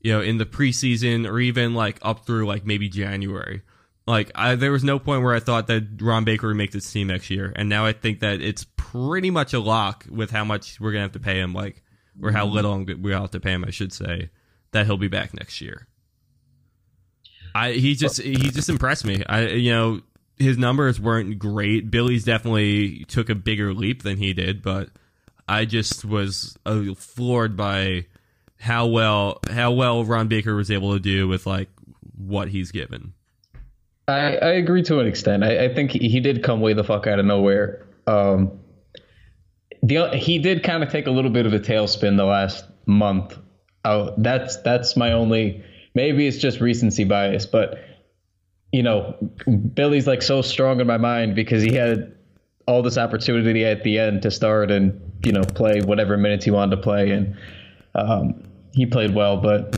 [0.00, 3.62] you know, in the preseason or even like up through like maybe January.
[4.06, 6.92] Like I, there was no point where I thought that Ron Baker would make this
[6.92, 10.44] team next year, and now I think that it's pretty much a lock with how
[10.44, 11.83] much we're gonna have to pay him, like
[12.22, 14.30] or how little we have to pay him, I should say,
[14.72, 15.86] that he'll be back next year.
[17.54, 19.24] I he just he just impressed me.
[19.26, 20.00] I you know
[20.36, 21.90] his numbers weren't great.
[21.90, 24.90] Billy's definitely took a bigger leap than he did, but
[25.48, 28.06] I just was uh, floored by
[28.58, 31.68] how well how well Ron Baker was able to do with like
[32.16, 33.14] what he's given.
[34.06, 35.44] I, I agree to an extent.
[35.44, 37.86] I, I think he, he did come way the fuck out of nowhere.
[38.06, 38.60] Um,
[39.84, 43.38] the he did kind of take a little bit of a tailspin the last month.
[43.84, 45.62] Oh, that's that's my only.
[45.94, 47.78] Maybe it's just recency bias, but
[48.72, 49.14] you know,
[49.74, 52.12] Billy's like so strong in my mind because he had
[52.66, 56.50] all this opportunity at the end to start and you know play whatever minutes he
[56.50, 57.36] wanted to play, and
[57.94, 58.42] um,
[58.72, 59.36] he played well.
[59.36, 59.76] But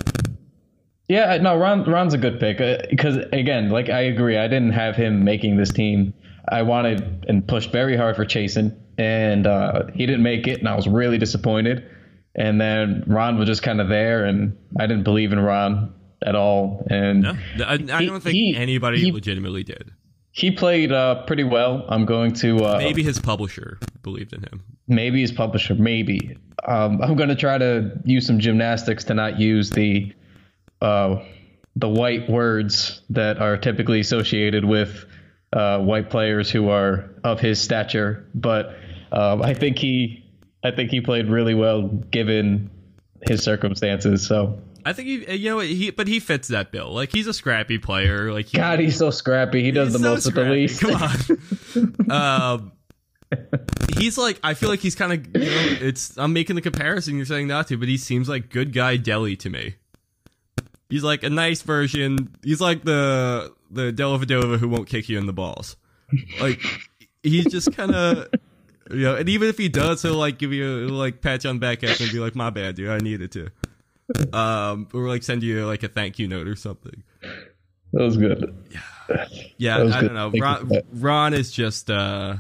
[1.09, 4.73] yeah, no, Ron Ron's a good pick because uh, again, like I agree, I didn't
[4.73, 6.15] have him making this team.
[6.49, 10.69] I wanted and pushed very hard for Chasson, and uh, he didn't make it, and
[10.69, 11.91] I was really disappointed.
[12.35, 16.35] And then Ron was just kind of there, and I didn't believe in Ron at
[16.35, 16.87] all.
[16.91, 19.93] And no, I, I don't think he, anybody he, legitimately did.
[20.33, 21.87] He played uh, pretty well.
[21.89, 24.63] I'm going to uh, maybe his publisher believed in him.
[24.87, 25.75] Maybe his publisher.
[25.75, 30.13] Maybe um, I'm going to try to use some gymnastics to not use the
[30.83, 31.25] uh,
[31.75, 35.07] the white words that are typically associated with
[35.53, 38.27] uh, white players who are of his stature.
[38.35, 38.77] But
[39.13, 40.25] um, I think he
[40.65, 42.71] I think he played really well given
[43.23, 44.27] his circumstances.
[44.27, 46.93] So I think he, you know, he, but he fits that bill.
[46.93, 48.33] Like he's a scrappy player.
[48.33, 49.63] Like he, God, he's so scrappy.
[49.63, 50.63] He does the so most scrappy.
[50.63, 52.05] with the least.
[52.07, 52.11] Come on.
[52.61, 52.73] um,
[53.99, 56.17] he's like, I feel like he's kind of, you know, it's.
[56.17, 57.17] I'm making the comparison.
[57.17, 59.75] You're saying not to, but he seems like good guy Delly to me.
[60.89, 62.37] He's like a nice version.
[62.45, 65.77] He's like the the Dellavedova who won't kick you in the balls.
[66.41, 66.61] Like
[67.23, 68.29] he's just kind of.
[68.89, 71.51] You know, and even if he does, he'll like give you a, like pat you
[71.51, 72.89] on the back and be like, "My bad, dude.
[72.89, 73.51] I needed to."
[74.33, 77.03] um, or like send you like a thank you note or something.
[77.93, 78.57] That was good.
[78.71, 79.27] Yeah,
[79.57, 79.77] yeah.
[79.77, 80.09] I good.
[80.09, 80.33] don't know.
[80.39, 82.37] Ron, Ron is just uh,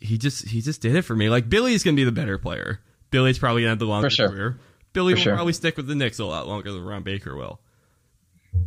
[0.00, 1.28] he just he just did it for me.
[1.28, 2.80] Like Billy's gonna be the better player.
[3.10, 4.28] Billy's probably gonna have the longer sure.
[4.28, 4.58] career.
[4.92, 5.34] Billy for will sure.
[5.34, 7.60] probably stick with the Knicks a lot longer than Ron Baker will.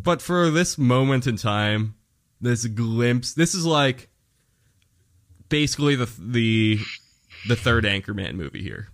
[0.04, 1.96] But for this moment in time,
[2.42, 4.10] this glimpse, this is like
[5.50, 6.80] basically the the
[7.48, 8.90] the third Anchorman movie here.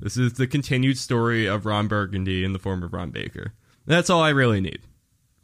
[0.00, 3.52] This is the continued story of Ron Burgundy in the form of Ron Baker.
[3.86, 4.80] That's all I really need.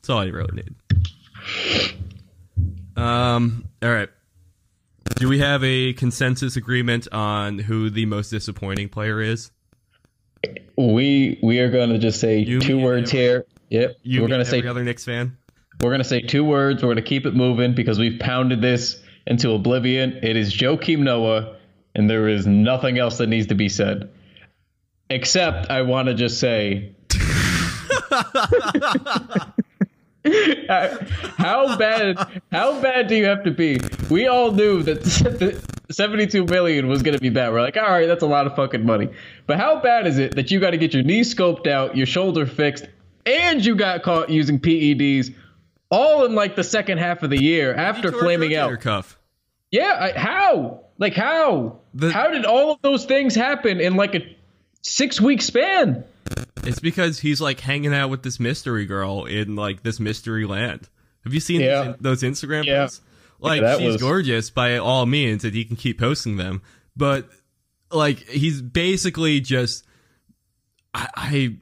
[0.00, 0.74] That's all I really need.
[2.96, 3.68] Um.
[3.82, 4.09] All right.
[5.16, 9.50] Do we have a consensus agreement on who the most disappointing player is?
[10.76, 13.44] We we are going to just say you, two words here.
[13.68, 13.96] Yep.
[14.02, 15.37] You we're going to say other Knicks fan.
[15.81, 16.83] We're going to say two words.
[16.83, 20.20] We're going to keep it moving because we've pounded this into oblivion.
[20.22, 21.57] It is Joakim Noah,
[21.94, 24.11] and there is nothing else that needs to be said.
[25.11, 26.94] Except I want to just say
[30.68, 30.96] uh,
[31.37, 33.79] how bad how bad do you have to be?
[34.11, 35.05] We all knew that
[35.90, 37.52] 72 million was going to be bad.
[37.52, 39.09] We're like, "All right, that's a lot of fucking money."
[39.46, 42.07] But how bad is it that you got to get your knee scoped out, your
[42.07, 42.87] shoulder fixed,
[43.26, 45.34] and you got caught using PEDs
[45.90, 48.80] all in like the second half of the year after flaming out?
[48.80, 49.18] Cuff.
[49.70, 50.84] Yeah, I, how?
[50.98, 51.80] Like how?
[51.92, 54.36] The, how did all of those things happen in like a
[54.86, 56.04] six week span.
[56.64, 60.88] It's because he's like hanging out with this mystery girl in like this mystery land.
[61.24, 61.94] Have you seen yeah.
[62.00, 62.82] those, Instagram yeah.
[62.82, 63.02] posts?
[63.38, 64.02] Like yeah, she's was...
[64.02, 66.62] gorgeous by all means, and he can keep posting them.
[66.96, 67.28] But
[67.90, 69.84] like he's basically just
[70.94, 71.56] I, I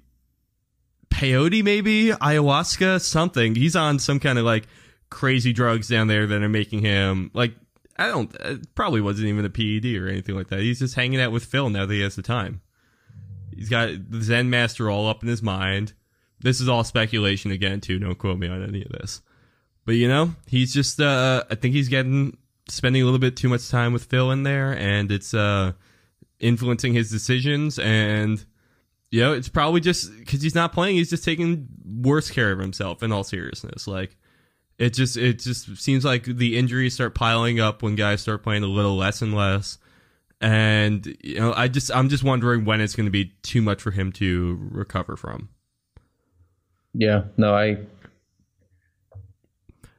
[1.14, 3.54] peyote maybe ayahuasca something.
[3.54, 4.66] He's on some kind of like
[5.10, 7.54] crazy drugs down there that are making him like
[7.96, 8.34] I don't.
[8.40, 10.60] It probably wasn't even a PED or anything like that.
[10.60, 12.60] He's just hanging out with Phil now that he has the time.
[13.54, 15.92] He's got the Zen Master all up in his mind.
[16.40, 17.98] This is all speculation again, too.
[17.98, 19.22] Don't quote me on any of this.
[19.86, 21.00] But you know, he's just.
[21.00, 22.36] Uh, I think he's getting
[22.68, 25.72] spending a little bit too much time with Phil in there, and it's uh,
[26.40, 27.78] influencing his decisions.
[27.78, 28.44] And
[29.14, 30.96] you know, it's probably just because he's not playing.
[30.96, 33.00] He's just taking worse care of himself.
[33.00, 34.16] In all seriousness, like
[34.76, 38.64] it just it just seems like the injuries start piling up when guys start playing
[38.64, 39.78] a little less and less
[40.40, 43.80] and you know i just i'm just wondering when it's going to be too much
[43.80, 45.48] for him to recover from
[46.92, 47.78] yeah no i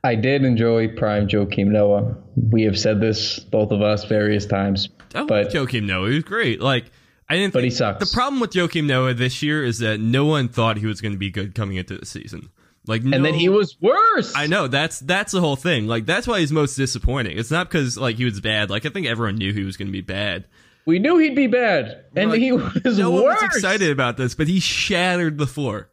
[0.04, 2.16] I did enjoy Prime Joakim Noah.
[2.36, 6.10] We have said this both of us various times, I but Joakim Noah.
[6.10, 6.62] He was great.
[6.62, 6.86] Like
[7.28, 7.54] I didn't.
[7.54, 8.08] But he sucks.
[8.08, 11.14] The problem with Joakim Noah this year is that no one thought he was going
[11.14, 12.50] to be good coming into the season.
[12.88, 14.32] Like, and then he was worse.
[14.36, 15.88] I know that's that's the whole thing.
[15.88, 17.38] Like that's why he's most disappointing.
[17.40, 18.70] It's not because like he was bad.
[18.70, 20.46] Like I think everyone knew he was going to be bad.
[20.86, 23.42] We knew he'd be bad, and Like, he was no one worse.
[23.42, 25.90] was excited about this, but he shattered the floor.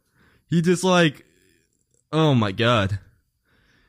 [0.51, 1.25] He just like,
[2.13, 2.99] oh my god.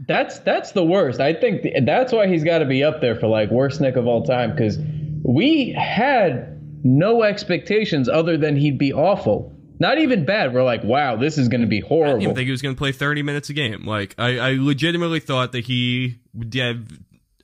[0.08, 1.20] That's that's the worst.
[1.20, 3.98] I think th- that's why he's got to be up there for like worst Knick
[3.98, 4.78] of all time because
[5.24, 6.53] we had
[6.84, 9.56] no expectations other than he'd be awful.
[9.80, 10.54] Not even bad.
[10.54, 12.18] We're like, wow, this is going to be horrible.
[12.18, 13.86] I didn't think he was going to play 30 minutes a game.
[13.86, 16.88] Like, I, I legitimately thought that he would have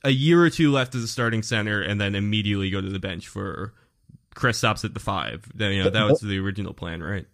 [0.04, 3.00] a year or two left as a starting center and then immediately go to the
[3.00, 3.74] bench for
[4.34, 5.50] Kristaps at the five.
[5.54, 7.26] Then, you know, that was the original plan, right?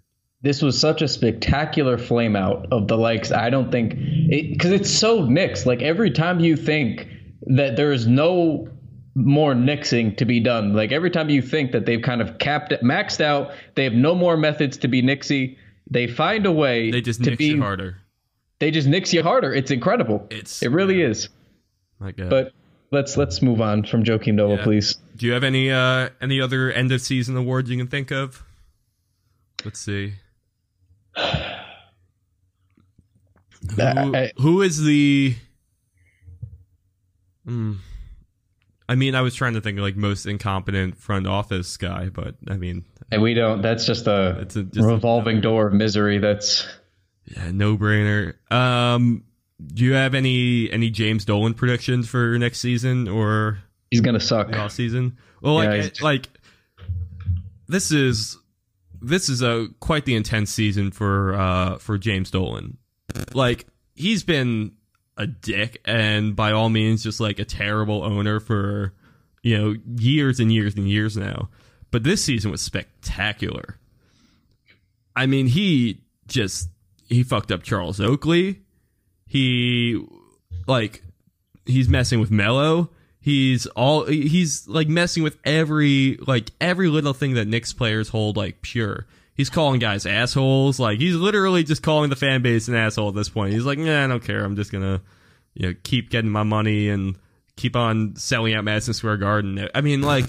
[0.43, 3.33] this was such a spectacular flame out of the likes.
[3.33, 3.97] I don't think
[4.29, 5.67] because it's so mixed.
[5.67, 7.09] Like every time you think
[7.43, 8.69] that there is no
[9.19, 12.71] more nixing to be done, like every time you think that they've kind of capped
[12.71, 15.57] it, maxed out, they have no more methods to be nixy.
[15.91, 17.47] They find a way They just to nix be.
[17.47, 17.97] you harder.
[18.59, 19.53] They just nix you harder.
[19.55, 20.27] It's incredible.
[20.31, 21.29] It's- it really is.
[21.99, 22.29] My God.
[22.29, 22.53] But
[22.91, 24.63] let's let's move on from Joakim Noah, Yeah.
[24.65, 24.97] please.
[25.17, 28.43] Do you have any uh any other end of season awards you can think of?
[29.65, 30.13] Let's see.
[33.77, 35.35] Who, I- who is the?
[37.47, 37.75] Hmm.
[38.89, 42.37] I mean, I was trying to think of like most incompetent front office guy, but
[42.49, 43.61] I mean, And we don't.
[43.63, 46.19] That's just a It's a- just revolving door of misery.
[46.19, 46.67] That's
[47.25, 48.35] yeah, no brainer.
[48.53, 49.25] Um,
[49.67, 53.59] do you have any any James Dolan predictions for next season or
[53.91, 54.55] he's gonna suck.
[54.57, 55.17] off season?
[55.43, 56.29] Well, like Yeah, like
[57.69, 58.39] this is
[59.01, 62.77] this is a quite the intense season for uh for James Dolan.
[63.35, 64.73] Like he's been
[65.17, 68.93] a dick and by all means just like a terrible owner for
[69.43, 71.49] you know years and years and years now.
[71.91, 73.79] But this season was spectacular.
[75.15, 76.69] I mean, he just
[77.09, 78.61] he fucked up Charles Oakley.
[79.27, 80.05] He
[80.67, 81.03] like
[81.65, 82.91] he's messing with Melo.
[83.21, 88.37] He's all he's like messing with every like every little thing that Knicks players hold
[88.37, 89.07] like pure.
[89.37, 90.81] He's calling guys assholes.
[90.81, 93.53] Like he's literally just calling the fan base an asshole at this point.
[93.53, 94.45] He's like, nah, I don't care.
[94.45, 95.03] I'm just gonna
[95.55, 97.17] you know keep getting my money and
[97.57, 99.69] keep on selling out Madison Square Garden.
[99.75, 100.25] I mean, like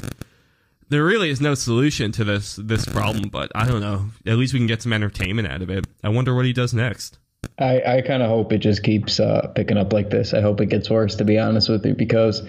[0.89, 3.29] there really is no solution to this this problem.
[3.29, 4.07] But I don't know.
[4.25, 5.85] At least we can get some entertainment out of it.
[6.03, 7.17] I wonder what he does next.
[7.59, 10.33] I, I kind of hope it just keeps uh, picking up like this.
[10.33, 12.41] I hope it gets worse, to be honest with you, because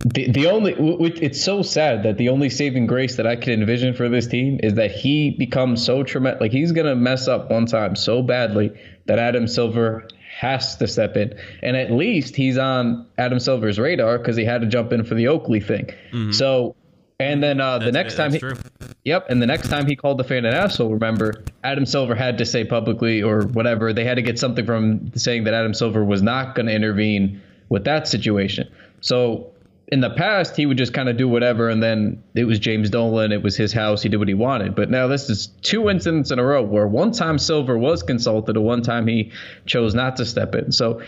[0.00, 0.74] the the only
[1.20, 4.60] it's so sad that the only saving grace that I can envision for this team
[4.62, 6.40] is that he becomes so traumatic.
[6.40, 8.72] Like he's gonna mess up one time so badly
[9.06, 10.06] that Adam Silver
[10.38, 14.60] has to step in, and at least he's on Adam Silver's radar because he had
[14.60, 15.90] to jump in for the Oakley thing.
[16.32, 16.74] So.
[17.18, 18.58] And then uh, the next time, he, true.
[19.06, 22.36] Yep, and the next time he called the fan an asshole, remember, Adam Silver had
[22.36, 26.04] to say publicly or whatever, they had to get something from saying that Adam Silver
[26.04, 27.40] was not going to intervene
[27.70, 28.70] with that situation.
[29.00, 29.50] So
[29.88, 32.90] in the past, he would just kind of do whatever, and then it was James
[32.90, 34.74] Dolan, it was his house, he did what he wanted.
[34.74, 38.56] But now this is two incidents in a row where one time Silver was consulted,
[38.56, 39.30] and one time he
[39.64, 40.72] chose not to step in.
[40.72, 41.02] So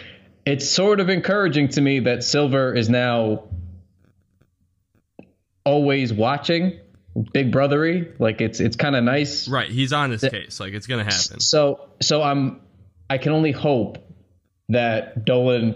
[0.47, 3.45] it's sort of encouraging to me that Silver is now
[5.64, 6.79] always watching
[7.33, 10.61] big brothery like it's it's kind of nice Right, he's on his case.
[10.61, 11.41] Like it's gonna happen.
[11.41, 12.61] so so i'm
[13.11, 13.99] i can only hope
[14.68, 15.74] that dolan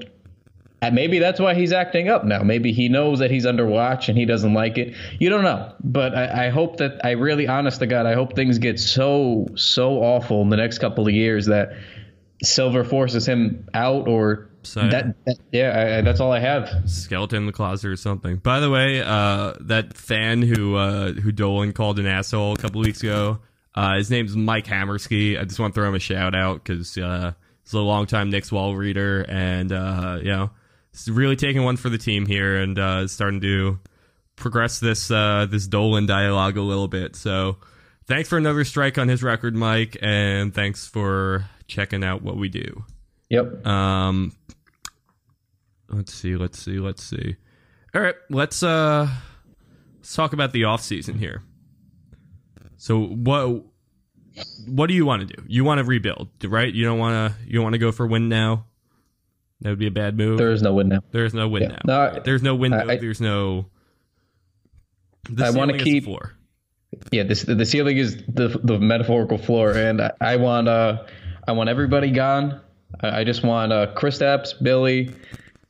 [0.83, 2.43] and maybe that's why he's acting up now.
[2.43, 4.95] Maybe he knows that he's under watch and he doesn't like it.
[5.19, 5.73] You don't know.
[5.83, 9.47] But i, I hope that i really honest to god i hope things get so
[9.55, 11.73] so awful in the next couple of years that
[12.43, 16.69] silver forces him out or So- that, that yeah I, that's all i have.
[16.87, 18.37] Skeleton in the closet or something.
[18.37, 22.81] By the way, uh, that fan who uh, who Dolan called an asshole a couple
[22.81, 23.39] weeks ago,
[23.75, 25.39] uh, his name's Mike Hammersky.
[25.41, 27.33] I just want to throw him a shout out because uh,
[27.65, 30.51] he's a longtime Knicks wall reader, and uh, you know,
[31.09, 33.79] really taking one for the team here and uh, starting to
[34.37, 37.17] progress this uh, this Dolan dialogue a little bit.
[37.17, 37.59] So,
[38.07, 42.49] thanks for another strike on his record, Mike, and thanks for checking out what we
[42.49, 42.85] do.
[43.31, 44.33] yep Um,
[45.89, 47.37] let's see, let's see, let's see.
[47.95, 49.09] All right, let's uh,
[49.97, 51.43] let's talk about the off season here.
[52.77, 53.65] So what
[54.67, 55.43] what do you want to do?
[55.47, 56.73] You want to rebuild, right?
[56.73, 58.67] You don't want to you want to go for win now.
[59.63, 60.39] That would be a bad move.
[60.39, 61.79] there is no win now There's no win Yeah.
[61.85, 62.11] now.
[62.15, 62.87] No, There's no window.
[62.89, 63.67] I- there's no.
[65.31, 66.33] The I is the keep- floor.
[67.11, 71.05] yeah this the ceiling is the the metaphorical floor and i, I want uh
[71.49, 72.61] i want everybody gone
[73.01, 75.11] I, I just want uh, Kristaps, Billy,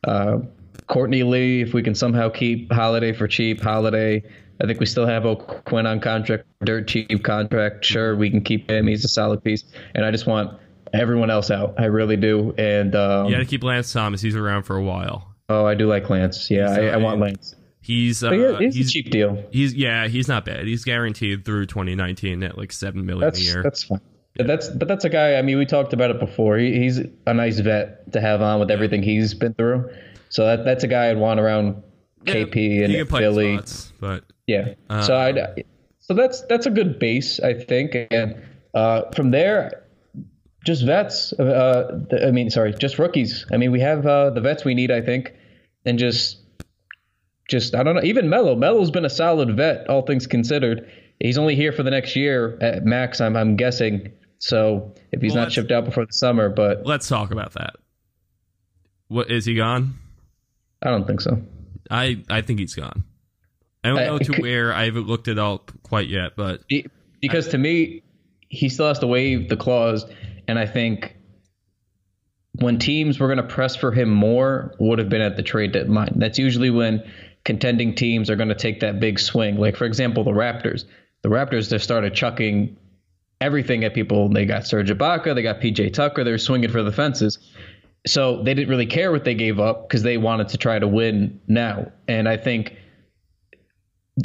[0.05, 0.39] uh,
[0.87, 1.61] Courtney Lee.
[1.61, 4.21] If we can somehow keep Holiday for cheap, Holiday.
[4.61, 7.85] I think we still have O'Quinn on contract, dirt cheap contract.
[7.85, 8.87] Sure, we can keep him.
[8.87, 9.63] He's a solid piece.
[9.95, 10.59] And I just want
[10.93, 11.75] everyone else out.
[11.79, 12.53] I really do.
[12.57, 14.21] And um, You got to keep Lance Thomas.
[14.21, 15.33] He's around for a while.
[15.49, 16.49] oh, I do like Lance.
[16.49, 17.55] Yeah, I, I want Lance.
[17.81, 19.43] He's uh, yeah, it's he's a cheap deal.
[19.51, 20.65] he's yeah he's not bad.
[20.65, 23.61] He's guaranteed through 2019 at like seven million a That's year.
[23.61, 23.99] that's fine.
[24.35, 25.35] But that's but that's a guy.
[25.35, 26.57] I mean, we talked about it before.
[26.57, 29.89] He, he's a nice vet to have on with everything he's been through.
[30.29, 31.83] So that that's a guy I'd want around
[32.23, 33.57] KP he and Billy.
[33.57, 34.75] spots, but Yeah.
[34.89, 35.63] Uh, so I
[35.99, 38.41] so that's that's a good base, I think, and
[38.73, 39.82] uh, from there,
[40.63, 41.33] just vets.
[41.33, 43.45] Uh, I mean, sorry, just rookies.
[43.51, 45.33] I mean, we have uh, the vets we need, I think,
[45.85, 46.39] and just
[47.49, 48.03] just I don't know.
[48.03, 50.89] Even Melo, Melo's been a solid vet, all things considered.
[51.19, 53.21] He's only here for the next year at max.
[53.21, 54.11] I'm I'm guessing.
[54.39, 57.75] So if he's Well, not shipped out before the summer, but let's talk about that.
[59.07, 59.95] What is he gone?
[60.81, 61.41] I don't think so.
[61.89, 63.03] I I think he's gone.
[63.83, 64.73] I don't I- know to could- where.
[64.73, 66.87] I haven't looked it up quite yet, but Be-
[67.21, 68.01] because to me,
[68.49, 70.05] he still has to waive the clause,
[70.47, 71.15] and I think
[72.59, 75.71] when teams were going to press for him more would have been at the trade
[75.71, 76.13] deadline.
[76.17, 77.03] That's usually when
[77.43, 79.57] contending teams are going to take that big swing.
[79.57, 80.85] Like for example, the Raptors.
[81.23, 82.77] The Raptors just started chucking
[83.41, 84.29] everything at people.
[84.29, 86.23] They got Serge Ibaka, they got PJ Tucker.
[86.23, 87.39] They're swinging for the fences.
[88.05, 90.87] So they didn't really care what they gave up because they wanted to try to
[90.87, 91.91] win now.
[92.07, 92.75] And I think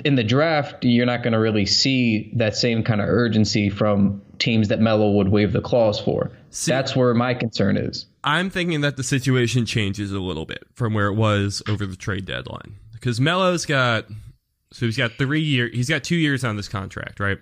[0.05, 4.21] in the draft, you're not going to really see that same kind of urgency from
[4.39, 6.31] teams that Melo would waive the clause for.
[6.51, 8.07] See- That's where my concern is.
[8.25, 11.97] I'm thinking that the situation changes a little bit from where it was over the
[11.97, 14.07] trade deadline because Melo's got
[14.73, 17.39] so he's got three year he's got two years on this contract, right?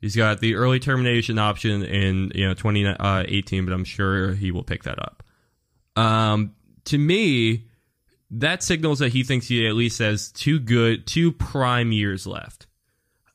[0.00, 4.64] He's got the early termination option in you know 2018, but I'm sure he will
[4.64, 5.22] pick that up.
[5.94, 6.54] Um,
[6.86, 7.66] to me,
[8.30, 12.66] that signals that he thinks he at least has two good, two prime years left.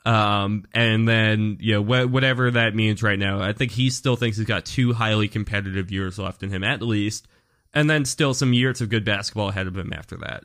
[0.05, 4.15] Um, and then you know wh- whatever that means right now, I think he still
[4.15, 7.27] thinks he's got two highly competitive years left in him at least,
[7.73, 10.43] and then still some years of good basketball ahead of him after that.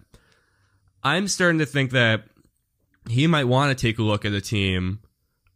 [1.02, 2.24] I'm starting to think that
[3.08, 5.00] he might want to take a look at a team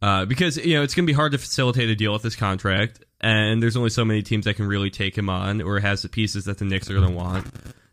[0.01, 2.35] uh, because you know it's going to be hard to facilitate a deal with this
[2.35, 6.01] contract, and there's only so many teams that can really take him on or has
[6.01, 7.47] the pieces that the Knicks are going to want.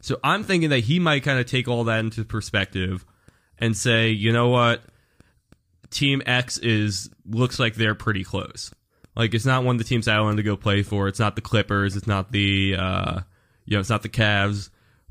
[0.06, 3.04] So I'm thinking that he might kind of take all that into perspective
[3.58, 4.84] and say, you know what,
[5.90, 8.72] Team X is looks like they're pretty close.
[9.16, 11.08] Like it's not one of the teams I wanted to go play for.
[11.08, 11.96] It's not the Clippers.
[11.96, 13.20] It's not the uh,
[13.64, 14.70] you know, it's not the Cavs.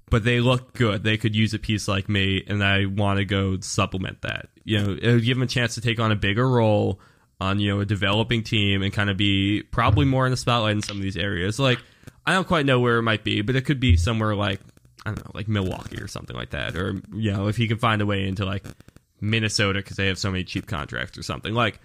[0.10, 1.04] But they look good.
[1.04, 4.48] They could use a piece like me, and I want to go supplement that.
[4.64, 7.02] You know, it would give them a chance to take on a bigger role
[7.42, 10.78] on you know a developing team and kind of be probably more in the spotlight
[10.78, 11.60] in some of these areas.
[11.60, 11.80] Like
[12.26, 14.62] I don't quite know where it might be, but it could be somewhere like
[15.06, 17.78] I don't know, like Milwaukee or something like that, or you know, if he can
[17.78, 18.66] find a way into like
[19.22, 21.54] Minnesota because they have so many cheap contracts or something.
[21.54, 21.80] Like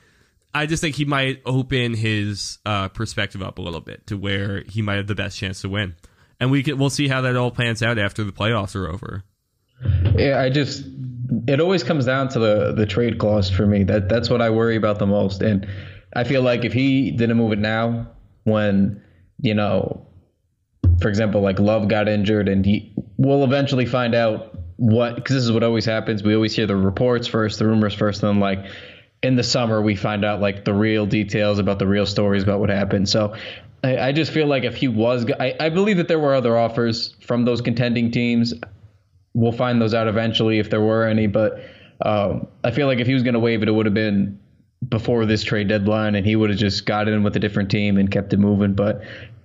[0.52, 4.62] I just think he might open his uh, perspective up a little bit to where
[4.62, 5.94] he might have the best chance to win,
[6.40, 9.22] and we can we'll see how that all plans out after the playoffs are over.
[10.16, 10.84] Yeah, I just
[11.46, 13.84] it always comes down to the the trade clause for me.
[13.84, 15.42] That that's what I worry about the most.
[15.42, 15.66] And
[16.14, 18.08] I feel like if he didn't move it now,
[18.44, 19.02] when
[19.40, 20.06] you know,
[21.00, 22.89] for example, like Love got injured, and he
[23.20, 26.22] we'll eventually find out what because this is what always happens.
[26.22, 28.66] We always hear the reports first, the rumors first, and then like
[29.22, 32.60] in the summer we find out like the real details about the real stories about
[32.60, 33.08] what happened.
[33.08, 33.34] So.
[33.82, 36.54] I, I just feel like if he was, I, I believe that there were other
[36.54, 38.52] offers from those contending teams
[39.34, 41.26] we'll find those out eventually if there were any.
[41.26, 41.62] But
[42.04, 44.38] um, I feel like if he was going to waive it, it would have been
[44.86, 47.98] before this trade deadline, and he would have just got in with a different team
[47.98, 48.74] and kept it moving.
[48.74, 49.02] But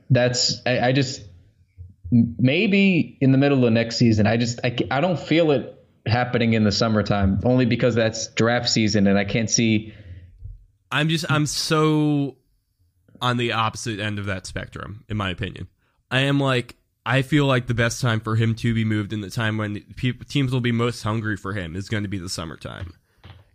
[0.10, 1.22] that's I, I just
[2.38, 4.28] maybe in the middle of next season.
[4.28, 5.72] I just I, I don't feel it
[6.06, 9.94] happening in the summertime only because that's draft season, and I can't see.
[10.92, 12.38] I'm just I'm so
[13.22, 15.68] on the opposite end of that spectrum, in my opinion.
[16.10, 19.22] I am like I feel like the best time for him to be moved in
[19.22, 22.18] the time when pe- teams will be most hungry for him is going to be
[22.18, 22.94] the summertime.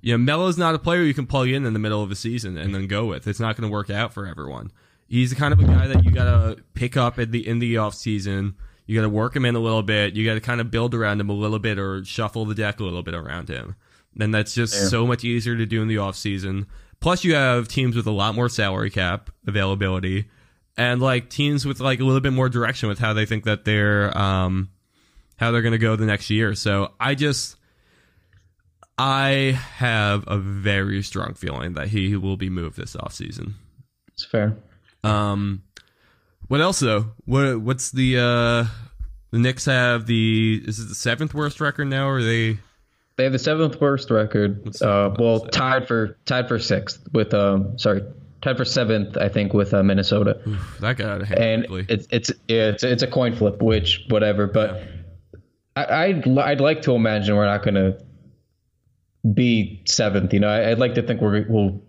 [0.02, 2.16] You know, Melo's not a player you can plug in in the middle of a
[2.16, 3.26] season and then go with.
[3.26, 4.70] It's not going to work out for everyone.
[5.10, 7.58] He's the kind of a guy that you got to pick up at the in
[7.58, 8.54] the off season.
[8.86, 10.14] You got to work him in a little bit.
[10.14, 12.80] You got to kind of build around him a little bit or shuffle the deck
[12.80, 13.74] a little bit around him.
[14.14, 14.88] Then that's just Yeah.
[14.88, 16.66] so much easier to do in the off season.
[17.00, 20.26] Plus, you have teams with a lot more salary cap availability,
[20.76, 23.64] and like teams with like a little bit more direction with how they think that
[23.64, 24.70] they're um
[25.38, 26.54] how they're going to go the next year.
[26.54, 27.56] So I just
[28.98, 33.54] I have a very strong feeling that he will be moved this offseason.
[34.12, 34.56] It's fair.
[35.04, 35.62] Um,
[36.48, 37.12] What else though?
[37.24, 38.64] What what's the uh
[39.30, 42.58] the Knicks have the is it the seventh worst record now or are they
[43.16, 44.76] They have the seventh worst record.
[44.82, 48.02] Uh, well, tied for tied for sixth with um sorry
[48.42, 50.40] tied for seventh I think with uh, Minnesota.
[50.80, 51.94] that got out of hand and quickly.
[51.94, 54.46] it's it's it's it's a coin flip, which whatever.
[54.46, 54.82] But
[55.76, 57.96] I, I'd I'd like to imagine we're not going to
[59.34, 60.32] be seventh.
[60.34, 61.80] You know, I, I'd like to think we're we'll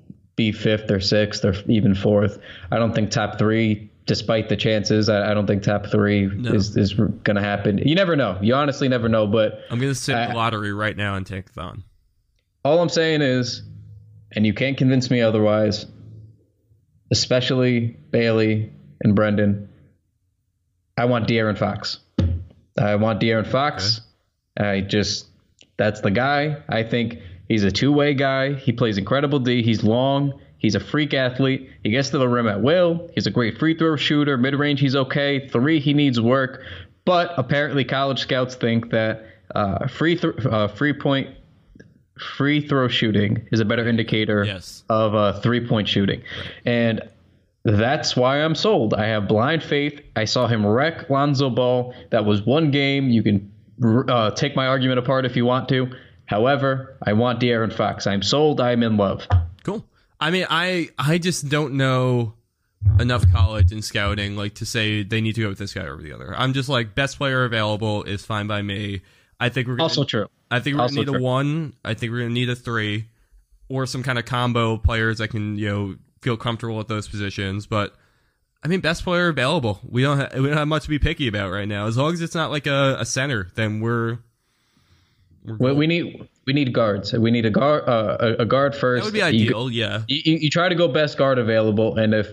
[0.42, 2.40] be fifth or sixth or even fourth.
[2.72, 3.90] I don't think top three.
[4.08, 7.78] Despite the chances, I, I don't think top three is, is going to happen.
[7.78, 8.38] You never know.
[8.42, 9.28] You honestly never know.
[9.28, 11.84] But I'm gonna sit I- the lottery right now and take a Thon.
[12.66, 13.62] all I'm saying is,
[14.36, 15.86] and you can't convince me otherwise,
[17.12, 18.72] especially Bailey
[19.04, 19.70] and Brendan,
[20.98, 22.00] I want De'Aaron Fox.
[22.78, 24.02] I want De'Aaron Fox.
[24.60, 25.28] I just,
[25.78, 26.58] that's the guy.
[26.68, 27.20] I think
[27.52, 28.54] he's a two way guy.
[28.54, 29.62] He plays incredible D.
[29.64, 30.40] He's long.
[30.58, 31.70] He's a freak athlete.
[31.84, 33.10] He gets to the rim at will.
[33.16, 34.38] He's a great free throw shooter.
[34.38, 35.48] Mid range, he's okay.
[35.50, 36.62] Three, he needs work.
[37.04, 39.26] But apparently, college scouts think that
[39.56, 41.30] uh, free th- uh, free point
[42.38, 44.84] free throw shooting is a better indicator Yes.
[44.90, 46.22] of uh, three point shooting.
[46.66, 47.02] And
[47.64, 48.94] that's why I'm sold.
[48.94, 50.00] I have blind faith.
[50.16, 51.94] I saw him wreck Lonzo Ball.
[52.12, 53.10] That was one game.
[53.10, 53.52] You can
[54.10, 55.92] uh, take my argument apart if you want to.
[56.32, 58.08] However, I want De'Aaron Fox.
[58.08, 58.62] I'm sold.
[58.62, 59.28] I'm in love.
[59.66, 59.86] Cool.
[60.18, 62.36] I mean, I I just don't know
[63.02, 66.02] enough college and scouting like to say they need to go with this guy over
[66.02, 66.34] the other.
[66.34, 69.02] I'm just like best player available is fine by me.
[69.42, 70.28] I think we're gonna, Also true.
[70.50, 71.74] I think we're also gonna need a one.
[71.84, 73.10] I think we're gonna need a three,
[73.68, 77.68] or some kind of combo players that can you know feel comfortable at those positions.
[77.68, 77.94] But
[78.64, 79.82] I mean, best player available.
[79.84, 81.88] We don't ha- we don't have much to be picky about right now.
[81.88, 84.20] As long as it's not like a, a center, then we're
[85.44, 87.14] We, we need we need guards.
[87.14, 89.04] We need a guard uh, a, a guard first.
[89.04, 89.70] that would be You- ideal.
[89.72, 90.04] yeah.
[90.08, 92.28] you, you, you try to go best guard available, and if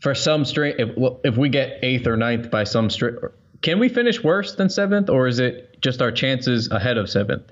[0.00, 0.90] for some straight, if
[1.24, 3.16] if we get eighth or ninth by some straight,
[3.62, 7.50] can we finish worse than seventh, or is it just our chances ahead of seventh?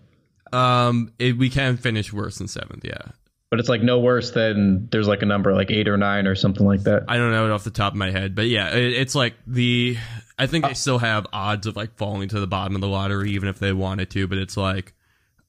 [0.53, 2.85] Um, it, we can finish worse than seventh.
[2.85, 2.99] Yeah.
[3.51, 6.35] But it's like no worse than there's like a number like eight or nine or
[6.35, 7.05] something like that.
[7.09, 9.35] I don't know it off the top of my head, but yeah, it, it's like
[9.47, 9.97] the.
[10.39, 13.31] I think they still have odds of like falling to the bottom of the lottery,
[13.31, 14.27] even if they wanted to.
[14.27, 14.95] But it's like,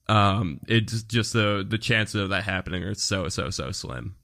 [0.08, 4.14] um, it's just the the chances of that happening are so so so slim.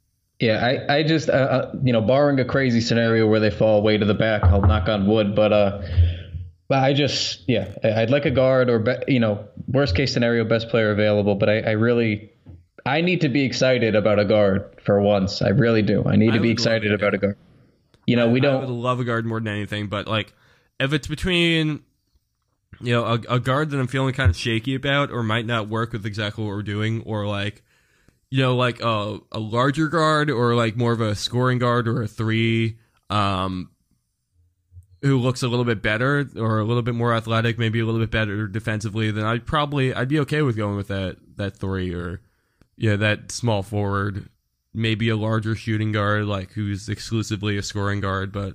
[0.40, 3.82] Yeah, I, I just, uh, uh, you know, barring a crazy scenario where they fall
[3.82, 5.36] way to the back, I'll knock on wood.
[5.36, 5.80] But, uh,
[6.68, 10.44] but I just, yeah, I'd like a guard or, be, you know, worst case scenario,
[10.44, 11.36] best player available.
[11.36, 12.32] But I, I really,
[12.86, 15.40] I need to be excited about a guard for once.
[15.40, 16.04] I really do.
[16.04, 16.94] I need I to be excited it.
[16.94, 17.36] about a guard.
[18.06, 18.68] You know, we I would don't.
[18.68, 20.34] love a guard more than anything, but like
[20.78, 21.82] if it's between
[22.80, 25.68] you know a, a guard that I'm feeling kind of shaky about or might not
[25.68, 27.62] work with exactly what we're doing, or like
[28.30, 32.02] you know like a a larger guard or like more of a scoring guard or
[32.02, 32.76] a three,
[33.08, 33.70] um,
[35.00, 38.00] who looks a little bit better or a little bit more athletic, maybe a little
[38.00, 41.94] bit better defensively, then I'd probably I'd be okay with going with that that three
[41.94, 42.20] or
[42.76, 44.28] yeah that small forward
[44.76, 48.32] maybe a larger shooting guard, like who's exclusively a scoring guard.
[48.32, 48.54] But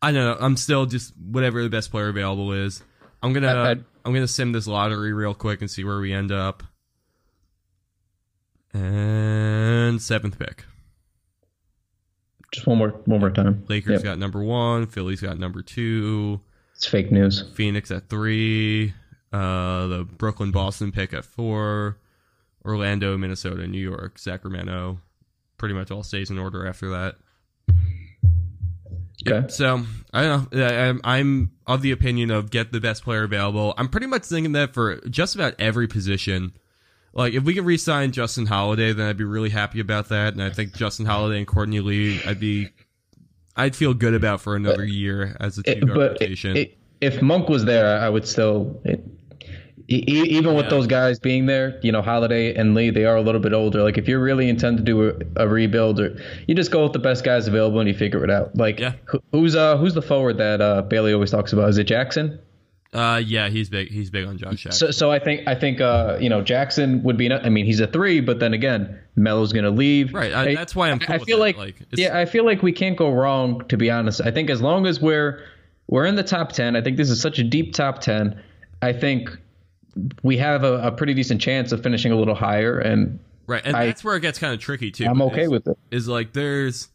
[0.00, 0.36] I don't know.
[0.44, 2.82] I'm still just whatever the best player available is.
[3.22, 6.30] I'm gonna I- am gonna sim this lottery real quick and see where we end
[6.30, 6.62] up.
[8.74, 10.64] And seventh pick,
[12.52, 13.64] Just one more, one more time.
[13.68, 14.02] Lakers Yep.
[14.04, 14.86] got number one.
[14.86, 16.40] Phillies got number two.
[16.74, 17.44] It's fake news.
[17.54, 18.94] Phoenix at three.
[19.32, 21.98] Uh, the Brooklyn Boston pick at four.
[22.68, 25.00] Orlando, Minnesota, New York, Sacramento.
[25.56, 27.16] Pretty much all stays in order after that.
[29.26, 29.48] Okay.
[29.48, 30.64] So I don't know.
[30.66, 33.74] I- I'm, I'm of the opinion of get the best player available.
[33.76, 36.52] I'm pretty much thinking that for just about every position.
[37.12, 40.34] Like if we can re-sign Justin Holiday, then I'd be really happy about that.
[40.34, 42.68] And I think Justin Holiday and Courtney Lee, I'd be,
[43.56, 46.56] I'd feel good about for another year as a two guard rotation.
[46.56, 48.80] it, if Monk was there, I would still.
[49.90, 50.70] Even with Yeah.
[50.70, 53.82] those guys being there, you know, Holiday and Lee, they are a little bit older.
[53.82, 56.14] Like, if you really intend to do a, a rebuild, or
[56.46, 58.54] you just go with the best guys available and you figure it out.
[58.54, 58.92] Like, Yeah.
[59.06, 61.70] who, who's uh who's the forward that uh, Bailey always talks about?
[61.70, 62.38] Is it Jackson?
[62.94, 63.88] uh, yeah, he's big.
[63.90, 64.72] He's big on Josh Jackson.
[64.72, 67.28] So, so I think I think uh you know Jackson would be.
[67.28, 70.12] Not, I mean, he's a three, but then again, Melo's gonna leave.
[70.14, 72.62] Right, I- that's why I'm cool I feel that, like, like, yeah, I feel like
[72.62, 73.62] we can't go wrong.
[73.68, 75.42] To be honest, I think as long as we're
[75.86, 78.38] we're in the top ten, I think this is such a deep top ten.
[78.82, 79.30] I think
[80.22, 83.76] we have a, a pretty decent chance of finishing a little higher, and right, and
[83.76, 85.06] I- that's where it gets kind of tricky too.
[85.06, 85.78] I'm okay is- with it.
[85.90, 86.88] is like there's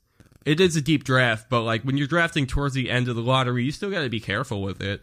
[0.46, 3.22] it is a deep draft, but like when you're drafting towards the end of the
[3.22, 5.02] lottery, you still got to be careful with it.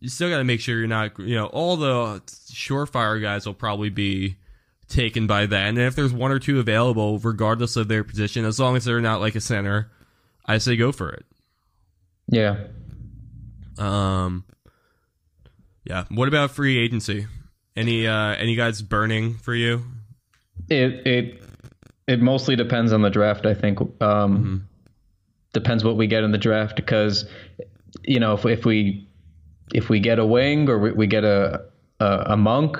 [0.00, 3.54] You still got to make sure you're not, you know, all the surefire guys will
[3.54, 4.36] probably be
[4.88, 5.68] taken by then.
[5.68, 9.00] And if there's one or two available, regardless of their position, as long as they're
[9.00, 9.90] not like a center,
[10.44, 11.24] I say go for it.
[12.28, 12.64] Yeah.
[13.78, 14.44] Um,
[15.84, 16.04] yeah.
[16.08, 17.26] What about free agency?
[17.76, 19.82] Any uh, any guys burning for you?
[20.68, 21.42] It it
[22.06, 23.46] it mostly depends on the draft.
[23.46, 24.68] I think um,
[25.52, 27.26] depends what we get in the draft because
[28.04, 29.08] you know if if we
[29.72, 31.64] if we get a wing or we, we get a,
[32.00, 32.78] a a monk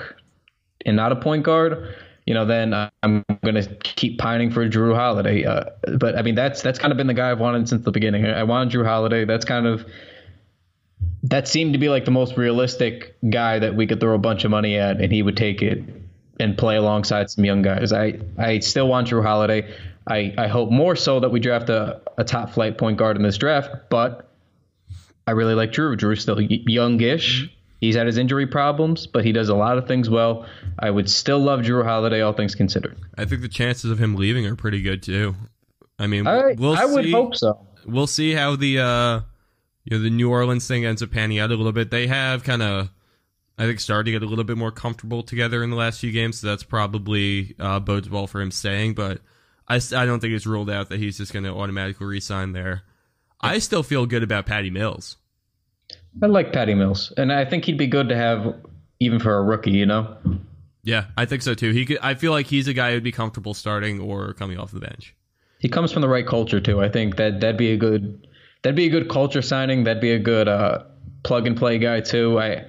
[0.85, 1.95] and not a point guard,
[2.25, 5.45] you know, then I'm going to keep pining for Jrue Holiday.
[5.45, 5.65] Uh,
[5.97, 8.25] but I mean, that's that's kind of been the guy I've wanted since the beginning.
[8.25, 9.25] I wanted Jrue Holiday.
[9.25, 9.85] That's kind of
[11.25, 14.43] that seemed to be like the most realistic guy that we could throw a bunch
[14.45, 15.83] of money at, and he would take it
[16.39, 17.91] and play alongside some young guys.
[17.91, 19.73] I I still want Jrue Holiday.
[20.07, 23.23] I, I hope more so that we draft a, a top flight point guard in
[23.23, 24.29] this draft, but
[25.25, 25.97] I really like Jrue.
[25.97, 27.49] Jrue's still youngish.
[27.81, 30.45] He's had his injury problems, but he does a lot of things well.
[30.77, 32.97] I would still love Jrue Holiday, all things considered.
[33.17, 35.35] I think the chances of him leaving are pretty good too.
[35.97, 37.65] I mean, I, we'll I would hope so.
[37.85, 39.21] We'll see how the uh,
[39.85, 41.91] you know the New Orleans thing ends up panning out a little bit.
[41.91, 42.89] They have kind of,
[43.57, 46.11] I think, started to get a little bit more comfortable together in the last few
[46.11, 46.39] games.
[46.39, 48.95] So that's probably uh, bodes well for him staying.
[48.95, 49.21] But
[49.67, 52.81] I, I don't think it's ruled out that he's just going to automatically resign there.
[53.39, 55.17] I still feel good about Patty Mills.
[56.21, 58.55] I like Patty Mills, and I think he'd be good to have
[58.99, 59.71] even for a rookie.
[59.71, 60.17] You know,
[60.83, 61.71] Yeah, I think so too.
[61.71, 64.71] He could, I feel like he's a guy who'd be comfortable starting or coming off
[64.71, 65.13] the bench.
[65.59, 66.81] he comes from the right culture too.
[66.81, 68.25] I think that that'd be a good
[68.65, 69.83] that'd be a good culture signing.
[69.83, 70.85] That'd be a good uh,
[71.21, 72.39] plug and play guy too.
[72.39, 72.65] I,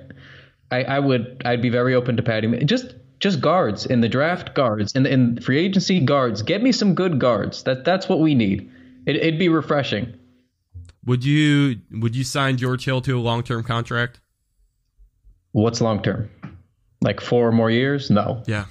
[0.70, 2.64] I I would I'd be very open to Patty.
[2.66, 6.42] Just just guards in the draft, guards in in free agency, guards.
[6.42, 7.62] Get me some good guards.
[7.62, 8.70] That that's what we need.
[9.07, 10.12] It, it'd be refreshing.
[11.07, 14.20] Would you would you sign George Hill to a long term contract?
[15.53, 16.28] What's long term?
[17.01, 18.11] Like four more years?
[18.11, 18.42] No.
[18.47, 18.66] Yeah,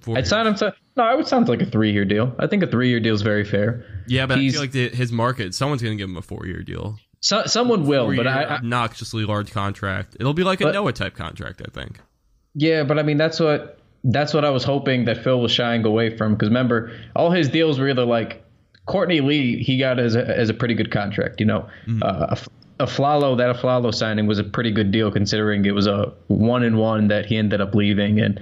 [0.00, 0.28] Four I'd years.
[0.28, 0.74] sign him to.
[0.96, 2.34] No, I would sound like a three year deal.
[2.38, 3.84] I think a three year deal is very fair.
[4.06, 6.46] Yeah, but I feel like the, his market, someone's going to give him a four
[6.46, 6.98] year deal.
[7.22, 10.16] So, someone will, but I, I obnoxiously large contract.
[10.18, 12.00] It'll be like a But- Noah type contract, I think.
[12.54, 15.84] Yeah, but I mean that's what that's what I was hoping that Phil was shying
[15.84, 18.42] away from because remember all his deals were either like
[18.86, 21.68] Courtney Lee he got as a, as a pretty good contract, you know.
[22.02, 22.38] Uh, a,
[22.84, 26.78] Afflalo that Afflalo signing was a pretty good deal considering it was a one and
[26.78, 28.40] one that he ended up leaving and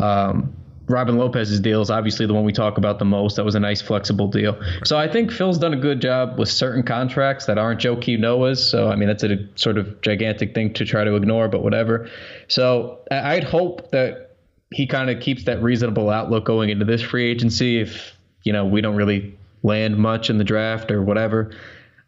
[0.00, 0.52] um,
[0.88, 3.36] Robin Lopez's deal is obviously the one we talk about the most.
[3.36, 4.60] That was a nice flexible deal.
[4.84, 8.64] So I think Phil's done a good job with certain contracts that aren't Joakim Noah's.
[8.64, 12.08] So I mean that's a sort of gigantic thing to try to ignore, but whatever.
[12.48, 14.36] So I'd hope that
[14.70, 17.80] he kind of keeps that reasonable outlook going into this free agency.
[17.80, 21.50] If you know we don't really land much in the draft or whatever.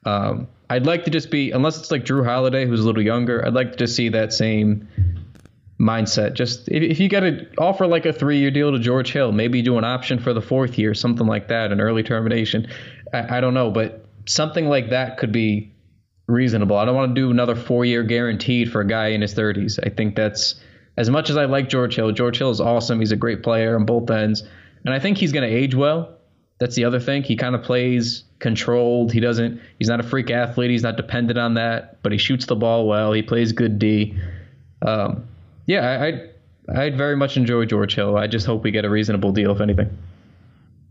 [0.05, 3.45] Um, I'd like to just be, unless it's like Jrue Holiday, who's a little younger.
[3.45, 4.87] I'd like to just see that same
[5.81, 6.35] mindset.
[6.35, 9.33] Just if, if you got to offer like a three year deal to George Hill,
[9.33, 12.69] maybe do an option for the fourth year, something like that, an early termination.
[13.13, 15.73] I, I don't know, but something like that could be
[16.27, 16.77] reasonable.
[16.77, 19.79] I don't want to do another four year guaranteed for a guy in his 30s.
[19.85, 20.61] I think that's
[20.97, 22.13] as much as I like George Hill.
[22.13, 23.01] George Hill is awesome.
[23.01, 24.43] He's a great player on both ends,
[24.85, 26.15] and I think he's going to age well.
[26.59, 27.23] That's the other thing.
[27.23, 29.13] He kind of plays controlled.
[29.13, 29.61] He doesn't.
[29.79, 30.71] He's not a freak athlete.
[30.71, 32.03] He's not dependent on that.
[32.03, 33.13] But he shoots the ball well.
[33.13, 34.19] He plays good D.
[34.83, 35.29] Um,
[35.69, 36.31] yeah, I'd
[36.75, 38.17] I'd very much enjoy George Hill.
[38.17, 39.97] I just hope we get a reasonable deal, if anything.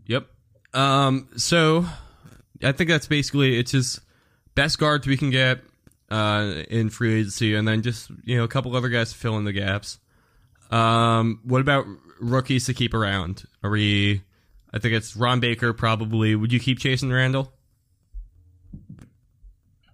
[0.06, 0.26] Yep.
[0.72, 1.28] Um.
[1.36, 1.84] So,
[2.62, 4.00] I think that's basically it's just
[4.54, 5.60] best guards we can get
[6.10, 9.36] uh, in free agency, and then just you know a couple other guys to fill
[9.36, 9.98] in the gaps.
[10.70, 11.40] Um.
[11.42, 11.84] What about
[12.20, 13.44] rookies to keep around?
[13.64, 14.22] Are we?
[14.72, 16.36] I think it's Ron Baker probably.
[16.36, 17.52] Would you keep Chasson Randle?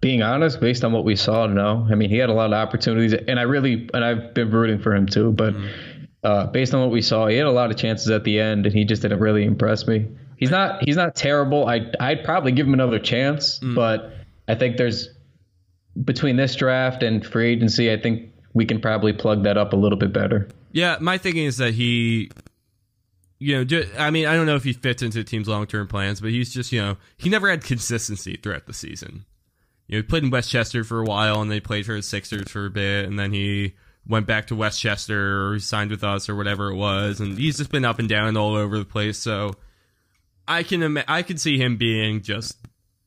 [0.05, 1.87] Being honest, based on what we saw, no.
[1.89, 4.77] I mean, he had a lot of opportunities, and I really and I've been rooting
[4.77, 5.31] for him too.
[5.31, 5.55] But
[6.23, 8.67] uh, based on what we saw, he had a lot of chances at the end,
[8.67, 10.07] and he just didn't really impress me.
[10.37, 11.67] He's not he's not terrible.
[11.67, 14.13] I I'd probably give him another chance, but
[14.47, 15.09] I think there's
[16.03, 19.75] between this draft and free agency, I think we can probably plug that up a
[19.75, 20.47] little bit better.
[20.71, 22.29] Yeah, my thinking is that he,
[23.39, 25.87] you know, I mean, I don't know if he fits into the team's long term
[25.87, 29.25] plans, but he's just, you know, he never had consistency throughout the season.
[29.87, 32.49] You know, he played in Westchester for a while, and they played for the Sixers
[32.49, 33.75] for a bit, and then he
[34.07, 37.71] went back to Westchester or signed with us or whatever it was, and he's just
[37.71, 39.17] been up and down all over the place.
[39.17, 39.53] So
[40.47, 42.57] I can ima- I can see him being just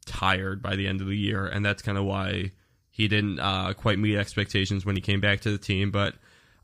[0.07, 2.53] tired by the end of the year, and that's kind of why
[2.91, 5.91] he didn't uh, quite meet expectations when he came back to the team.
[5.91, 6.15] But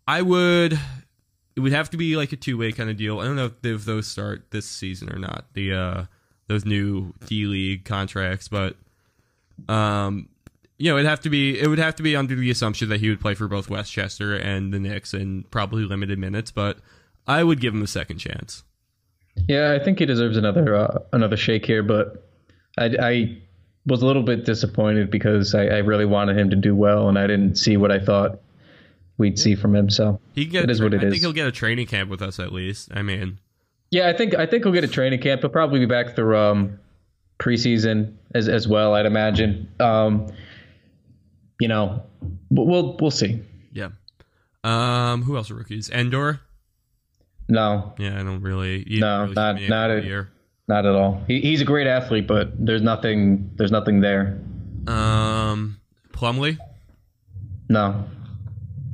[0.07, 0.79] I would.
[1.57, 3.21] It would have to be like a two way kind of deal.
[3.21, 5.47] I don't know if, if those start this season or not.
[5.53, 6.05] The uh,
[6.49, 8.77] those new D League contracts, but
[9.69, 10.29] um,
[10.79, 13.01] you know, it'd have to be it would have to be under the assumption that
[13.01, 16.51] he would play for both Westchester and the Knicks in probably limited minutes.
[16.51, 16.79] But
[17.27, 18.65] I would give him a second chance.
[19.49, 22.29] Yeah, I think he deserves another uh, another shake here, but
[22.79, 23.39] I, I
[23.87, 27.19] was a little bit disappointed because I, I really wanted him to do well, and
[27.19, 28.41] I didn't see what I thought
[29.19, 29.91] we'd see from him.
[29.91, 30.65] So He get.
[30.65, 31.13] It is what it I is.
[31.13, 32.91] think he'll get a training camp with us at least.
[32.95, 33.39] I mean,
[33.91, 35.41] yeah, I think I think he'll get a training camp.
[35.43, 36.79] He'll probably be back through um,
[37.45, 38.95] preseason as as well.
[38.95, 39.69] I'd imagine.
[39.81, 40.29] Um,
[41.61, 42.03] you know,
[42.51, 43.41] but we'll we'll see.
[43.73, 43.91] yeah.
[44.65, 45.91] Um, who else are rookies?
[45.91, 46.41] Ndour.
[47.49, 48.85] No, Yeah, I don't really.
[48.89, 50.31] No, really not- not for a- year.
[50.67, 51.23] not at all.
[51.29, 54.41] He, he's a great athlete, but there's nothing there's nothing there.
[54.87, 55.79] Um,
[56.13, 56.57] Plumlee.
[57.69, 58.05] No,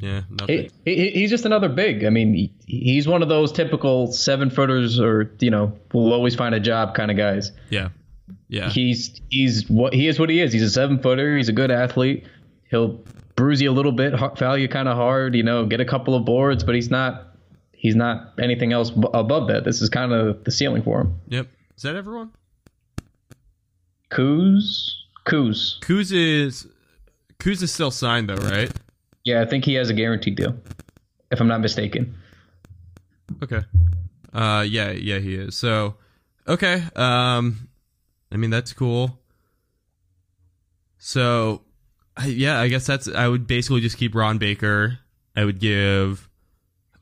[0.01, 0.71] Yeah, nothing.
[0.85, 2.05] He, he, he's just another big.
[2.05, 6.35] I mean, he, he's one of those typical seven footers, or you know, will always
[6.35, 7.53] find a job kind of guys.
[7.71, 7.91] yeah,
[8.51, 8.69] yeah.
[8.69, 10.19] He's he's what he is.
[10.19, 10.53] What he is.
[10.53, 11.37] He's a seven footer.
[11.37, 12.27] He's a good athlete.
[12.69, 13.01] He'll
[13.37, 15.35] bruise you a little bit, foul you kind of hard.
[15.35, 17.29] You know, get a couple of boards, but he's not.
[17.73, 19.65] He's not anything else above that.
[19.65, 21.19] This is kind of the ceiling for him.
[21.29, 21.49] yep.
[21.79, 22.31] Is that everyone?
[24.11, 24.91] Kuz,
[25.25, 25.81] Kuz.
[25.81, 26.67] Kuz is
[27.39, 28.71] Kuz is still signed though, right?
[29.25, 30.57] Yeah, I think he has a guaranteed deal,
[31.31, 32.15] if I'm not mistaken.
[33.43, 33.61] Okay.
[34.35, 35.57] Uh, yeah, yeah, he is.
[35.57, 35.95] So,
[36.49, 36.83] okay.
[36.97, 37.70] Um,
[38.33, 39.19] I mean that's cool.
[40.99, 41.63] So,
[42.25, 43.09] yeah, I guess that's.
[43.09, 44.99] I would basically just keep Ron Baker.
[45.35, 46.29] I would give,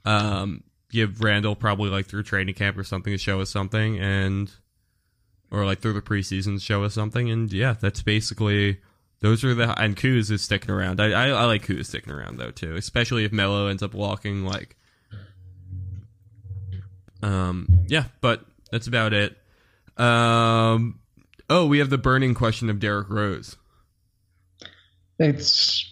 [0.04, 4.50] um, give Randle probably like through training camp or something to show us something, and
[5.50, 8.80] or like through the preseason show us something, and yeah, that's basically.
[9.20, 11.00] Those are the and Kuz is sticking around.
[11.00, 14.44] I, I I like Kuz sticking around though too, especially if Melo ends up walking
[14.44, 14.76] like
[17.22, 19.36] um, yeah, but that's about it.
[19.96, 21.00] Um,
[21.48, 23.56] oh, we have the burning question of Derrick Rose.
[25.18, 25.90] It's.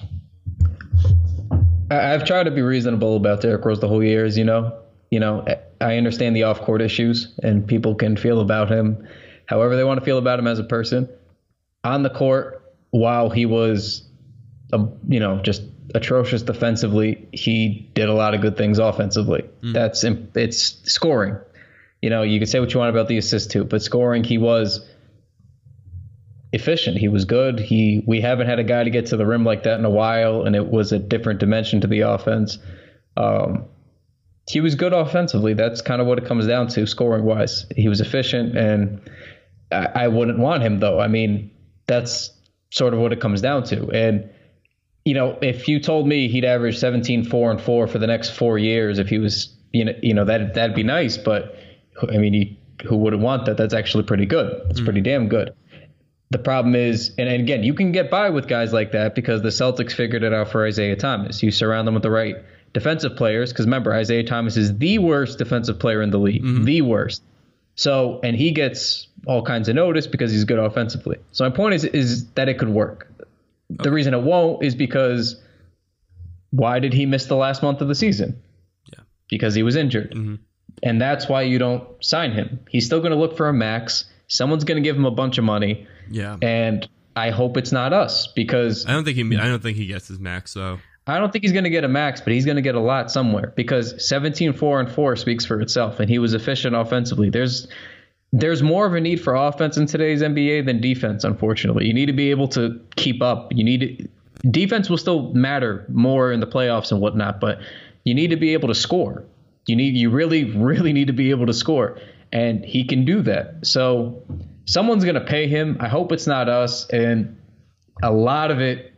[1.90, 4.80] I've tried to be reasonable about Derrick Rose the whole year, as you know.
[5.11, 5.44] You know,
[5.80, 9.07] I understand the off-court issues, and people can feel about him
[9.46, 11.09] however they want to feel about him as a person.
[11.84, 14.07] On the court, while he was,
[14.72, 15.62] um, you know, just
[15.94, 19.48] atrocious defensively, he did a lot of good things offensively.
[19.72, 21.38] That's it's scoring.
[22.02, 24.38] You know, you can say what you want about the assist too, but scoring, he
[24.38, 24.86] was
[26.53, 26.97] efficient.
[26.99, 27.59] He was good.
[27.59, 29.90] He we haven't had a guy to get to the rim like that in a
[29.90, 32.59] while, and it was a different dimension to the offense.
[33.16, 33.64] Um,
[34.49, 35.55] he was good offensively.
[35.55, 37.66] That's kind of what it comes down to, scoring wise.
[37.74, 39.01] He was efficient, and
[39.72, 41.01] I, I wouldn't want him though.
[41.01, 41.51] I mean,
[41.86, 42.30] that's
[42.70, 43.90] sort of what it comes down to.
[43.90, 44.28] And
[45.05, 48.30] you know, if you told me he'd average 17, 4, and 4 for the next
[48.30, 51.16] four years, if he was, you know, you know that that'd be nice.
[51.16, 51.57] But
[52.12, 53.57] I mean, he, who wouldn't want that?
[53.57, 54.61] That's actually pretty good.
[54.68, 55.55] It's pretty damn good.
[56.31, 59.43] The problem is, and, and again, you can get by with guys like that because
[59.43, 61.43] the Celtics figured it out for Isaiah Thomas.
[61.43, 62.37] You surround them with the right
[62.72, 66.83] defensive players, because remember, Isaiah Thomas is the worst defensive player in the league, the
[66.83, 67.22] worst.
[67.77, 71.18] So, and he gets all kinds of notice because he's good offensively.
[71.33, 73.09] So my point is, is that it could work.
[73.70, 75.41] The reason it won't is because
[76.51, 78.41] why did he miss the last month of the season?
[78.93, 79.01] Yeah.
[79.29, 80.12] Because he was injured.
[80.12, 80.39] Mhm.
[80.83, 82.61] And that's why you don't sign him.
[82.68, 84.05] He's still going to look for a max.
[84.29, 87.92] Someone's going to give him a bunch of money, Yeah, and I hope it's not
[87.92, 89.36] us because I don't think he.
[89.36, 90.78] I don't think he gets his max though.
[91.07, 92.80] I don't think he's going to get a max, but he's going to get a
[92.80, 97.30] lot somewhere because 17 4 and 4 speaks for itself and he was efficient offensively.
[97.30, 97.68] There's
[98.32, 101.86] there's more of a need for offense in today's NBA than defense unfortunately.
[101.86, 103.52] You need to be able to keep up.
[103.52, 104.11] You need
[104.42, 107.61] to, defense will still matter more in the playoffs and whatnot, but
[108.02, 109.24] you need to be able to score.
[109.66, 111.98] You need you really really need to be able to score
[112.32, 113.64] and he can do that.
[113.64, 114.24] So
[114.66, 115.78] someone's going to pay him.
[115.80, 117.38] I hope it's not us and
[118.02, 118.92] a lot of it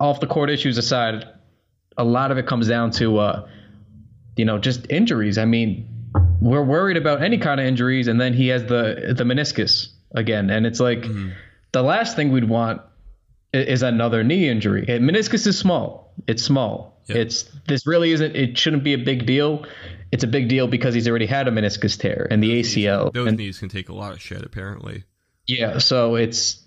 [0.00, 1.26] off the court issues aside,
[1.96, 3.48] a lot of it comes down to, uh,
[4.36, 5.38] you know, just injuries.
[5.38, 5.88] I mean,
[6.40, 10.50] we're worried about any kind of injuries, and then he has the the meniscus again,
[10.50, 11.06] and it's like
[11.72, 12.82] the last thing we'd want
[13.52, 14.84] is another knee injury.
[14.88, 16.12] And meniscus is small.
[16.26, 17.00] It's small.
[17.06, 17.18] Yeah.
[17.18, 18.34] It's this really isn't.
[18.34, 19.64] It shouldn't be a big deal.
[20.14, 23.12] It's a big deal because he's already had a meniscus tear and the ACL.
[23.12, 24.44] Those and- knees can take a lot of shit.
[24.44, 25.02] Apparently,
[25.48, 26.62] yeah, so it's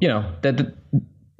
[0.00, 0.74] you know that, that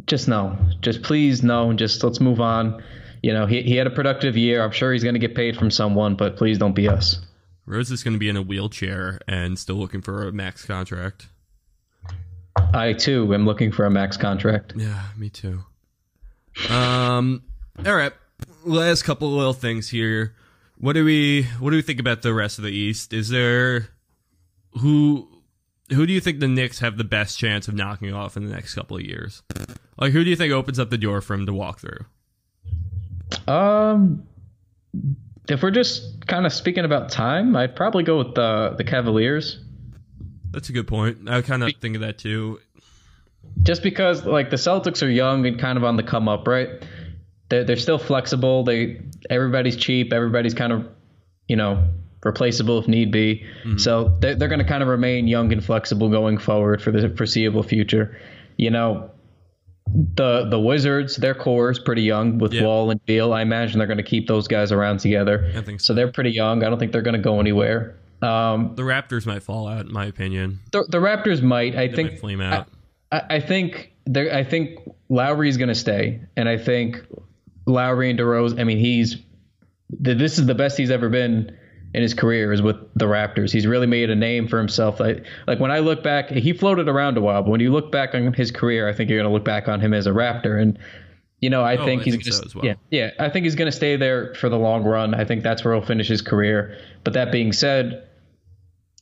[0.06, 2.84] just no, just please no, just let's move on.
[3.22, 4.62] You know, he he had a productive year.
[4.62, 7.24] I'm sure he's going to get paid from someone, but please don't be us.
[7.64, 11.28] Rose is going to be in a wheelchair and still looking for a max contract.
[12.54, 14.74] I too am looking for a max contract.
[14.76, 15.64] Yeah, me too.
[16.68, 17.44] Um.
[17.86, 18.12] All right.
[18.66, 20.34] Last couple of little things here.
[20.78, 23.12] What do we What do we think about the rest of the East?
[23.12, 23.88] Is there
[24.80, 25.28] who
[25.92, 28.52] Who do you think the Knicks have the best chance of knocking off in the
[28.52, 29.42] next couple of years?
[29.98, 32.04] Like, who do you think opens up the door for him to walk through?
[33.46, 34.26] Um,
[35.48, 39.58] if we're just kind of speaking about time, I'd probably go with the the Cavaliers.
[40.50, 41.28] That's a good point.
[41.28, 42.60] I kind of think of that too.
[43.62, 46.68] just because like the Celtics are young and kind of on the come up, right?
[47.54, 48.64] They're they're still flexible.
[48.64, 49.00] They
[49.30, 50.12] everybody's cheap.
[50.12, 50.88] Everybody's kind of
[51.48, 51.88] you know
[52.24, 53.46] replaceable if need be.
[53.76, 57.08] So they're they're going to kind of remain young and flexible going forward for the
[57.16, 58.18] foreseeable future.
[58.56, 59.10] You know.
[60.16, 62.64] The the Wizards, their core is pretty young with Yeah.
[62.64, 63.32] Wall and Beal.
[63.34, 65.52] I imagine they're going to keep those guys around together.
[65.54, 65.84] I think so.
[65.88, 66.64] So they're pretty young.
[66.64, 67.94] I don't think they're going to go anywhere.
[68.22, 70.60] Um, The Raptors might fall out, in my opinion.
[70.72, 71.76] the, the Raptors might.
[71.76, 72.66] I They think might flame out.
[73.12, 74.34] I, I think there.
[74.34, 74.78] I think
[75.10, 77.04] Lowry's going to stay, and I think
[77.66, 78.60] Lowry and DeRozan.
[78.60, 79.16] I mean, he's
[79.90, 81.56] this is the best he's ever been
[81.94, 83.52] in his career is with the Raptors.
[83.52, 84.98] He's really made a name for himself.
[84.98, 87.92] Like, like when I look back, he floated around a while, but when you look
[87.92, 90.10] back on his career, I think you're going to look back on him as a
[90.10, 90.60] Raptor.
[90.60, 90.78] And
[91.40, 92.64] you know, I Oh, think I he's think gonna, so well.
[92.64, 93.10] yeah, yeah.
[93.20, 95.14] I think he's going to stay there for the long run.
[95.14, 96.76] I think that's where he'll finish his career.
[97.04, 98.08] But that being said,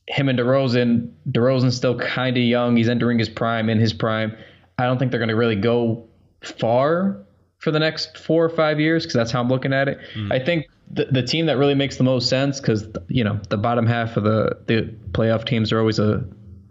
[0.07, 2.75] him and DeRozan, DeRozan's still kind of young.
[2.75, 4.35] He's entering his prime, in his prime.
[4.77, 6.05] I don't think they're going to really go
[6.41, 7.17] far
[7.63, 9.97] for the next four or five years because that's how I'm looking at it.
[10.31, 13.57] I think the, the team that really makes the most sense because you know the
[13.57, 16.23] bottom half of the the playoff teams are always a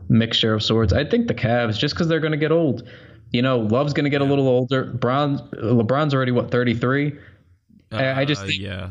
[0.08, 0.92] mixture of sorts.
[0.92, 2.86] I think the Cavs just because they're going to get old.
[3.32, 4.84] You know, Love's going to get a little older.
[4.84, 7.18] Bron, LeBron's already what 33.
[7.90, 8.90] I- I just Uh, think- yeah.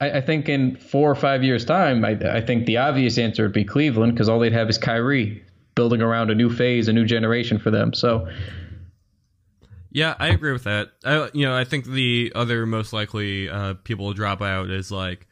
[0.00, 3.42] I, I think in four or five years' time, I, I think the obvious answer
[3.44, 5.42] would be Cleveland because all they'd have is Kyrie
[5.74, 7.92] building around a new phase, a new generation for them.
[7.94, 8.28] So
[9.90, 10.90] Yeah, I agree with that.
[11.04, 14.90] I, you know, I think the other most likely uh, people to drop out is
[14.90, 15.26] like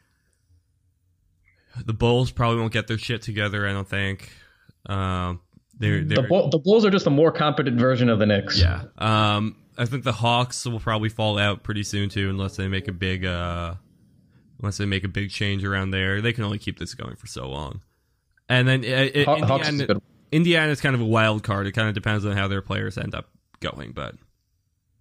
[1.85, 3.67] the Bulls probably won't get their shit together.
[3.67, 4.31] I don't think.
[4.87, 5.41] Um,
[5.77, 8.59] they're, the, they're Bull, the Bulls are just a more competent version of the Knicks.
[8.59, 8.85] yeah.
[8.97, 12.87] Um, I think the Hawks will probably fall out pretty soon too, unless they make
[12.87, 13.75] a big uh,
[14.59, 16.19] unless they make a big change around there.
[16.19, 17.81] They can only keep this going for so long.
[18.49, 20.01] And then uh, uh, Haw- Hawks is good.
[20.31, 21.67] Indiana's kind of a wild card.
[21.67, 23.29] It kind of depends on how their players end up
[23.59, 24.15] going, but.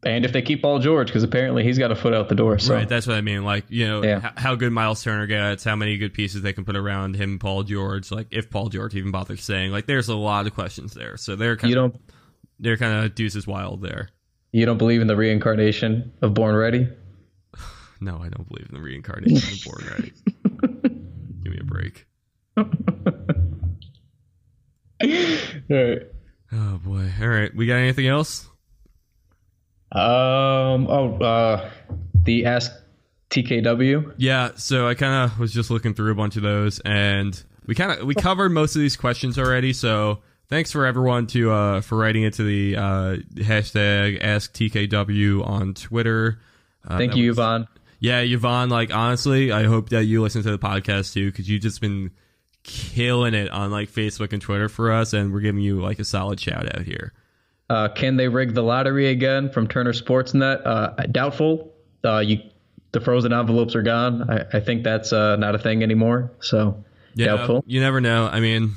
[0.06, 2.58] And if they keep Paul George, because apparently he's got a foot out the door.
[2.58, 3.44] So Right, that's what I mean.
[3.44, 4.18] Like, you know, Yeah.
[4.24, 7.38] h- how good Miles Turner gets, how many good pieces they can put around him,
[7.38, 8.10] Paul George.
[8.12, 11.16] Like, if Paul George even bothers saying, like, there's a lot of questions there.
[11.16, 12.02] So they're kind you of don't
[12.58, 14.08] they're kind of deuces wild there.
[14.52, 16.88] you don't believe in the reincarnation of Born Ready?
[18.00, 20.12] No, I don't believe in the reincarnation of Born Ready.
[21.42, 22.06] Give me a break.
[22.58, 22.66] All
[25.70, 26.02] right.
[26.52, 27.10] Oh boy.
[27.20, 28.48] All right, we got anything else?
[29.96, 30.86] Um.
[30.88, 31.18] Oh.
[31.20, 31.70] Uh.
[32.24, 32.72] The Ask
[33.30, 34.14] TKW.
[34.16, 37.74] Yeah, so I kind of was just looking through a bunch of those, and we
[37.74, 39.72] kind of we covered most of these questions already.
[39.72, 46.40] So thanks for everyone to uh, for writing into the uh, hashtag AskTKW on Twitter.
[46.86, 47.68] Uh, Thank you, was- Yvonne.
[47.98, 48.68] Yeah, Yvonne.
[48.68, 52.10] Like honestly, I hope that you listen to the podcast too, because you've just been
[52.62, 56.04] killing it on like Facebook and Twitter for us, and we're giving you like a
[56.04, 57.12] solid shout out here.
[57.68, 60.64] Uh, can they rig the lottery again from Turner Sportsnet?
[60.64, 61.74] Uh, doubtful.
[62.04, 62.38] Uh, you,
[62.92, 64.30] the frozen envelopes are gone.
[64.30, 66.32] I, I think that's uh, not a thing anymore.
[66.40, 67.64] So Yeah, doubtful.
[67.66, 68.28] you never know.
[68.30, 68.74] I mean,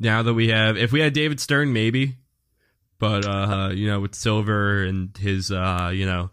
[0.00, 2.16] now that we have, if we had David Stern, maybe,
[2.98, 6.30] but uh, you know, with Silver and his, uh, you know,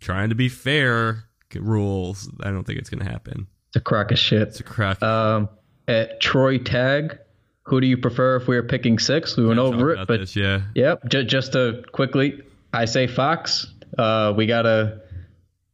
[0.00, 1.24] trying to be fair
[1.54, 3.48] rules, I don't think it's gonna happen.
[3.68, 4.42] It's a crock of shit.
[4.42, 5.02] It's a crack.
[5.02, 5.48] Um,
[5.88, 7.18] at Troy Tag,
[7.66, 9.36] who do you prefer if we were picking six?
[9.36, 11.02] We went Talk over it, but this, yeah, yep.
[11.08, 12.42] J- just to quickly,
[12.72, 13.66] I say Fox.
[13.98, 15.02] Uh, we gotta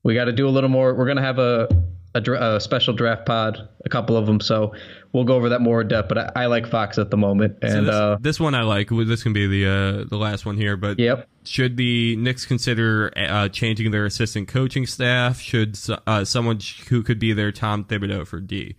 [0.03, 0.95] we gotta do a little more.
[0.95, 1.68] We're gonna have a
[2.14, 4.40] a, dra- a special draft pod, a couple of them.
[4.40, 4.74] So
[5.12, 6.09] we'll go over that more in depth.
[6.09, 8.62] But I, I like Fox at the moment, So and this, uh, this one I
[8.62, 8.88] like.
[8.88, 11.28] This can be the uh, the last one here, but yep.
[11.45, 15.40] should the Knicks consider uh, changing their assistant coaching staff?
[15.40, 18.76] Should uh, someone who could be their Tom Thibodeau for D?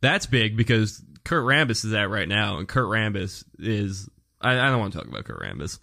[0.00, 4.08] That's big because Kurt Rambis is at right now, and Kurt Rambis is.
[4.40, 5.78] I, I don't want to talk about Kurt Rambis.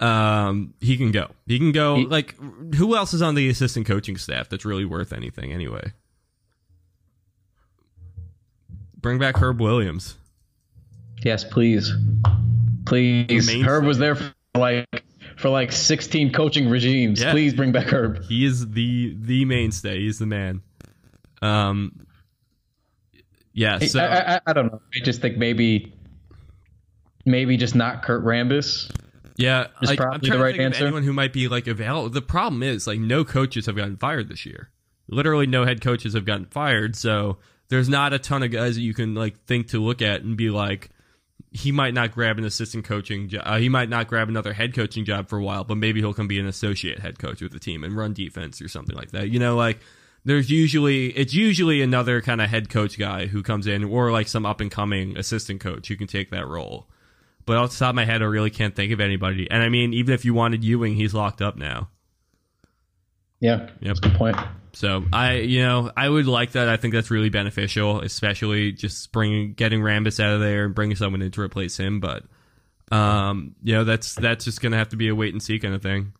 [0.00, 1.28] Um, he can go.
[1.46, 1.96] He can go.
[1.96, 2.34] He- like,
[2.74, 5.92] who else is on the assistant coaching staff that's really worth anything anyway?
[8.96, 10.16] Bring back Herb Williams.
[11.22, 11.92] Yes, please,
[12.84, 13.48] please.
[13.64, 14.86] Herb was there for like
[15.36, 17.20] for like 16 coaching regimes.
[17.20, 17.30] Yeah.
[17.32, 18.22] Please bring back Herb.
[18.24, 20.00] He is the the mainstay.
[20.00, 20.62] He's the man.
[21.42, 22.06] Um.
[23.58, 23.80] Yeah.
[23.80, 24.80] So I, I, I don't know.
[24.94, 25.92] I just think maybe,
[27.26, 28.88] maybe just not Kurt Rambis.
[29.36, 30.84] yeah, is like, probably the right answer.
[30.84, 32.08] anyone who might be like available.
[32.08, 34.70] The problem is like no coaches have gotten fired this year.
[35.08, 36.94] Literally, no head coaches have gotten fired.
[36.94, 37.38] So
[37.68, 40.36] there's not a ton of guys that you can like think to look at and
[40.36, 40.90] be like,
[41.50, 43.28] he might not grab an assistant coaching.
[43.42, 46.14] Uh, he might not grab another head coaching job for a while, but maybe he'll
[46.14, 49.10] come be an associate head coach with the team and run defense or something like
[49.10, 49.30] that.
[49.30, 49.80] You know, like
[50.28, 54.28] there's usually it's usually another kind of head coach guy who comes in or like
[54.28, 56.86] some up and coming assistant coach who can take that role.
[57.46, 59.50] but off the top of my head, I really can't think of anybody.
[59.50, 61.88] And I mean, even if you wanted Ewing, he's locked up now.
[63.40, 63.80] Yeah, Yep.
[63.80, 64.36] that's a good point.
[64.74, 66.68] So I, you know, I would like that.
[66.68, 70.96] I think that's really beneficial, especially just bringing getting Rambis out of there and bringing
[70.96, 72.00] someone in to replace him.
[72.00, 72.24] But,
[72.92, 75.74] um, you know, that's that's just gonna have to be a wait and see kind
[75.74, 76.12] of thing.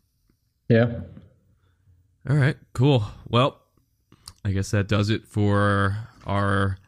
[0.68, 1.00] Yeah.
[2.28, 3.04] All right, cool.
[3.28, 3.60] Well,
[4.48, 5.96] I guess that does it for
[6.26, 6.78] our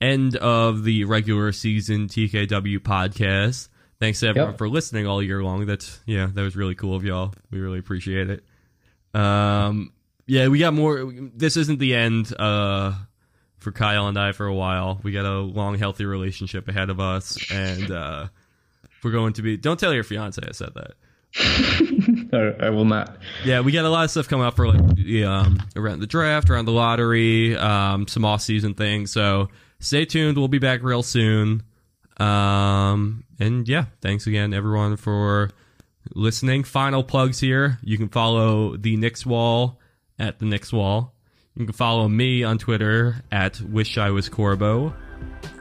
[0.00, 3.68] end of the regular season TKW podcast.
[3.98, 4.58] Thanks to everyone Yep.
[4.58, 5.66] for listening all year long.
[5.66, 7.34] That's yeah, that was really cool of y'all.
[7.50, 8.42] We really appreciate it.
[9.12, 9.92] Um,
[10.26, 11.12] yeah, we got more.
[11.34, 12.94] This isn't the end uh,
[13.58, 14.98] for Kyle and I for a while.
[15.02, 18.28] We got a long, healthy relationship ahead of us, and uh,
[19.04, 19.58] we're going to be.
[19.58, 20.92] Don't tell your fiance I said that.
[22.32, 23.16] I, I will not.
[23.44, 26.06] Yeah, we got a lot of stuff coming up for like the, um, around the
[26.06, 29.12] draft, around the lottery, um, some off season things.
[29.12, 29.48] So
[29.78, 30.36] stay tuned.
[30.38, 31.62] We'll be back real soon.
[32.18, 35.50] Um, and yeah, thanks again everyone for
[36.14, 36.64] listening.
[36.64, 37.78] Final plugs here.
[37.82, 39.80] You can follow the Knicks Wall
[40.18, 41.14] at the Knicks Wall.
[41.54, 44.94] You can follow me on Twitter at Wish I Was Corbo.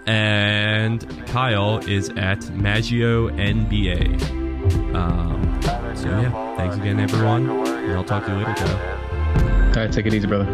[0.06, 4.49] And Kyle is at Maggio NBA.
[4.96, 5.60] Um,
[5.96, 7.50] so yeah, thanks again, everyone.
[7.50, 10.48] And I'll talk to you later, All right, take it easy, brother.